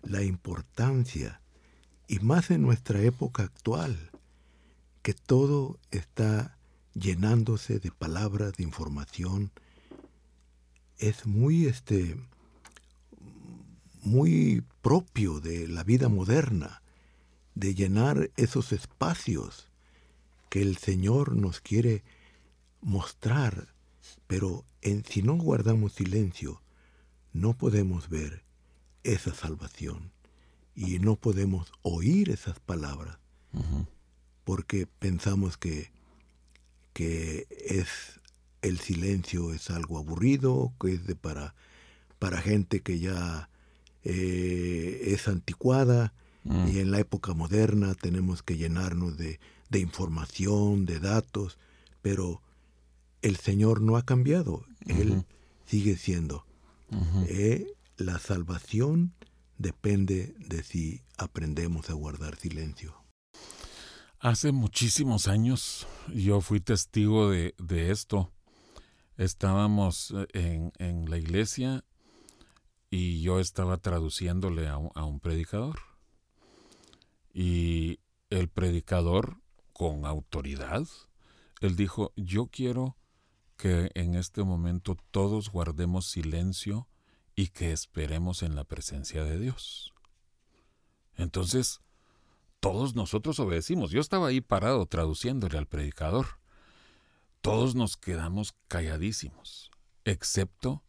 la 0.02 0.24
importancia, 0.24 1.42
y 2.08 2.20
más 2.20 2.52
en 2.52 2.62
nuestra 2.62 3.02
época 3.02 3.44
actual, 3.44 4.12
que 5.02 5.14
todo 5.14 5.78
está 5.92 6.58
llenándose 6.94 7.80
de 7.80 7.92
palabras, 7.92 8.54
de 8.54 8.64
información, 8.64 9.52
es 11.00 11.26
muy 11.26 11.66
este 11.66 12.18
muy 14.04 14.64
propio 14.82 15.42
de 15.42 15.68
la 15.68 15.84
vida 15.84 16.08
moderna, 16.08 16.82
de 17.56 17.76
llenar 17.76 18.32
esos 18.38 18.72
espacios 18.72 19.71
que 20.52 20.62
el 20.62 20.76
Señor 20.76 21.34
nos 21.38 21.62
quiere 21.62 22.04
mostrar, 22.82 23.74
pero 24.28 24.66
en, 24.82 25.06
si 25.06 25.24
no 25.24 25.38
guardamos 25.38 25.94
silencio, 25.94 26.62
no 27.32 27.58
podemos 27.58 28.10
ver 28.10 28.44
esa 29.04 29.34
salvación 29.34 30.12
y 30.76 31.00
no 31.00 31.16
podemos 31.16 31.72
oír 31.84 32.30
esas 32.30 32.60
palabras 32.60 33.18
porque 34.44 34.88
pensamos 34.88 35.56
que, 35.56 35.90
que 36.92 37.48
es 37.50 38.20
el 38.62 38.80
silencio 38.80 39.54
es 39.54 39.70
algo 39.70 39.98
aburrido, 39.98 40.74
que 40.82 40.96
es 40.96 41.08
de 41.08 41.16
para, 41.16 41.56
para 42.20 42.42
gente 42.42 42.82
que 42.82 43.00
ya 43.00 43.50
eh, 44.04 45.14
es 45.14 45.30
anticuada 45.30 46.14
mm. 46.44 46.68
y 46.68 46.80
en 46.80 46.92
la 46.92 47.00
época 47.00 47.34
moderna 47.34 47.96
tenemos 47.96 48.44
que 48.44 48.58
llenarnos 48.58 49.18
de, 49.18 49.40
de 49.72 49.80
información, 49.80 50.86
de 50.86 51.00
datos, 51.00 51.58
pero 52.04 52.44
el 53.24 53.38
Señor 53.38 53.82
no 53.82 53.98
ha 53.98 54.06
cambiado, 54.06 54.66
Él 54.86 55.26
sigue 55.66 55.96
siendo 55.96 56.46
eh, 57.30 57.74
la 57.98 58.20
salvación 58.20 59.14
depende 59.58 60.36
de 60.40 60.64
si 60.64 61.04
aprendemos 61.18 61.90
a 61.90 61.94
guardar 61.94 62.36
silencio. 62.36 62.96
Hace 64.20 64.52
muchísimos 64.52 65.28
años 65.28 65.88
yo 66.14 66.42
fui 66.42 66.60
testigo 66.60 67.30
de, 67.30 67.54
esto. 67.92 68.32
Estábamos 69.18 70.14
eh, 70.34 70.72
en, 70.78 71.10
la 71.10 71.18
iglesia 71.18 71.86
y 72.90 73.22
yo 73.22 73.40
estaba 73.40 73.78
traduciéndole 73.78 74.68
a 74.68 74.74
a 74.74 75.06
un 75.06 75.20
predicador. 75.20 75.80
Y 77.34 78.00
el 78.30 78.50
predicador, 78.50 79.41
con 79.74 80.06
autoridad, 80.06 80.88
él 81.62 81.76
dijo, 81.76 82.14
yo 82.16 82.48
quiero 82.48 82.98
que 83.58 83.92
en 83.94 84.16
este 84.16 84.44
momento 84.44 84.98
todos 85.12 85.50
guardemos 85.50 86.08
silencio 86.08 86.88
y 87.36 87.48
que 87.50 87.72
esperemos 87.72 88.42
en 88.44 88.56
la 88.56 88.64
presencia 88.64 89.24
de 89.24 89.40
Dios. 89.40 89.94
Entonces, 91.16 91.82
todos 92.60 92.96
nosotros 92.96 93.40
obedecimos. 93.40 93.92
Yo 93.92 94.02
estaba 94.02 94.28
ahí 94.28 94.42
parado 94.42 94.86
traduciéndole 94.86 95.58
al 95.58 95.68
predicador. 95.68 96.40
Todos 97.42 97.76
nos 97.76 97.98
quedamos 97.98 98.56
calladísimos, 98.68 99.72
excepto 100.06 100.84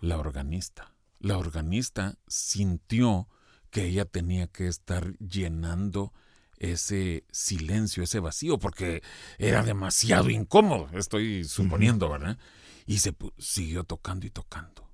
la 0.00 0.18
organista. 0.18 0.94
La 1.18 1.38
organista 1.38 2.18
sintió 2.26 3.28
que 3.70 3.86
ella 3.86 4.04
tenía 4.04 4.46
que 4.46 4.68
estar 4.68 5.16
llenando 5.18 6.12
ese 6.58 7.24
silencio, 7.30 8.02
ese 8.02 8.20
vacío, 8.20 8.58
porque 8.58 9.02
era 9.38 9.62
demasiado 9.62 10.30
incómodo, 10.30 10.88
estoy 10.98 11.44
suponiendo, 11.44 12.08
¿verdad? 12.08 12.38
Y 12.86 12.98
se 12.98 13.14
siguió 13.38 13.84
tocando 13.84 14.26
y 14.26 14.30
tocando. 14.30 14.90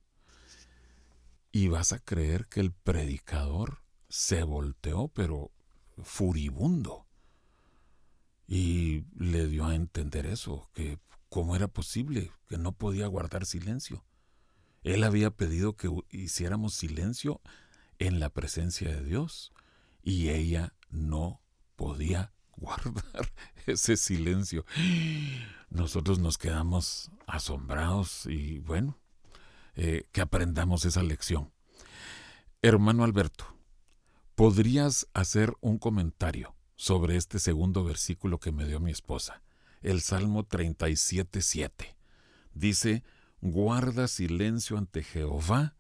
Y 1.53 1.69
vas 1.69 1.93
a 1.93 1.99
creer 1.99 2.47
que 2.47 2.61
el 2.61 2.73
predicador 2.73 3.83
se 4.09 4.43
volteó, 4.43 5.09
pero 5.09 5.53
furibundo. 6.03 7.07
Y 8.47 9.05
le 9.17 9.47
dio 9.47 9.67
a 9.67 9.75
entender 9.75 10.27
eso, 10.27 10.71
que 10.75 10.99
cómo 11.29 11.57
era 11.57 11.69
posible, 11.69 12.33
que 12.47 12.59
no 12.59 12.73
podía 12.73 13.07
guardar 13.07 13.47
silencio. 13.47 14.05
Él 14.83 15.03
había 15.03 15.31
pedido 15.31 15.77
que 15.77 15.91
hiciéramos 16.11 16.75
silencio 16.75 17.41
en 17.99 18.21
la 18.21 18.31
presencia 18.31 18.95
de 18.95 19.03
Dios 19.03 19.53
y 20.03 20.29
ella 20.29 20.75
no 20.91 21.41
podía 21.77 22.33
guardar 22.57 23.33
ese 23.67 23.97
silencio. 23.97 24.65
Nosotros 25.71 26.19
nos 26.19 26.39
quedamos 26.39 27.11
asombrados 27.27 28.27
y 28.27 28.61
bueno, 28.61 28.99
eh, 29.75 30.09
que 30.13 30.21
aprendamos 30.21 30.85
esa 30.85 31.03
lección. 31.03 31.53
Hermano 32.63 33.05
Alberto, 33.05 33.45
¿podrías 34.35 35.07
hacer 35.15 35.55
un 35.61 35.79
comentario 35.79 36.55
sobre 36.77 37.17
este 37.17 37.39
segundo 37.39 37.85
versículo 37.85 38.39
que 38.39 38.53
me 38.53 38.67
dio 38.67 38.81
mi 38.81 38.91
esposa? 38.91 39.43
El 39.83 40.01
Salmo 40.01 40.49
37.7. 40.49 41.95
Dice, 42.55 43.05
guarda 43.41 44.09
silencio 44.09 44.79
ante 44.79 45.03
Jehová 45.03 45.77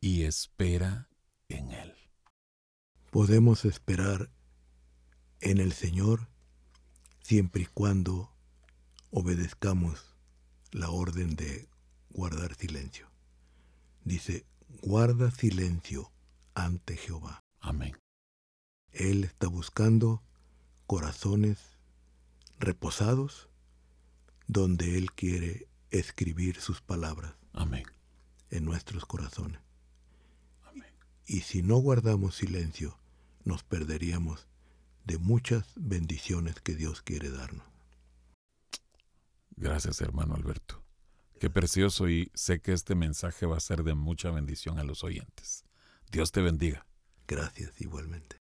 y 0.00 0.24
espera 0.24 1.08
en 1.48 1.70
él. 1.70 1.94
Podemos 3.10 3.64
esperar 3.64 4.30
en 5.40 5.58
el 5.58 5.72
Señor 5.72 6.28
siempre 7.22 7.62
y 7.62 7.66
cuando 7.66 8.30
obedezcamos 9.10 10.14
la 10.72 10.90
orden 10.90 11.36
de 11.36 11.68
guardar 12.10 12.54
silencio. 12.54 13.10
Dice, 14.04 14.46
guarda 14.82 15.30
silencio 15.30 16.12
ante 16.54 16.96
Jehová. 16.96 17.44
Amén. 17.60 17.96
Él 18.92 19.24
está 19.24 19.48
buscando 19.48 20.22
corazones 20.86 21.58
reposados 22.58 23.48
donde 24.46 24.96
Él 24.96 25.12
quiere 25.12 25.68
escribir 25.90 26.60
sus 26.60 26.80
palabras. 26.80 27.34
Amén. 27.52 27.84
En 28.50 28.64
nuestros 28.64 29.04
corazones. 29.04 29.60
Amén. 30.62 30.92
Y 31.26 31.40
si 31.40 31.62
no 31.62 31.76
guardamos 31.76 32.36
silencio, 32.36 32.98
nos 33.44 33.64
perderíamos 33.64 34.46
de 35.06 35.18
muchas 35.18 35.64
bendiciones 35.76 36.60
que 36.60 36.74
Dios 36.74 37.00
quiere 37.00 37.30
darnos. 37.30 37.64
Gracias, 39.56 40.00
hermano 40.00 40.34
Alberto. 40.34 40.82
Qué 41.40 41.48
precioso 41.48 42.08
y 42.08 42.30
sé 42.34 42.60
que 42.60 42.72
este 42.72 42.94
mensaje 42.94 43.46
va 43.46 43.56
a 43.56 43.60
ser 43.60 43.84
de 43.84 43.94
mucha 43.94 44.30
bendición 44.30 44.78
a 44.78 44.84
los 44.84 45.04
oyentes. 45.04 45.64
Dios 46.10 46.32
te 46.32 46.42
bendiga. 46.42 46.86
Gracias 47.28 47.80
igualmente. 47.80 48.36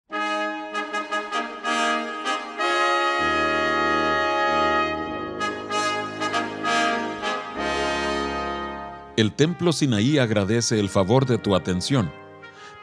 El 9.18 9.34
Templo 9.34 9.72
Sinaí 9.72 10.18
agradece 10.18 10.80
el 10.80 10.90
favor 10.90 11.26
de 11.26 11.38
tu 11.38 11.56
atención 11.56 12.12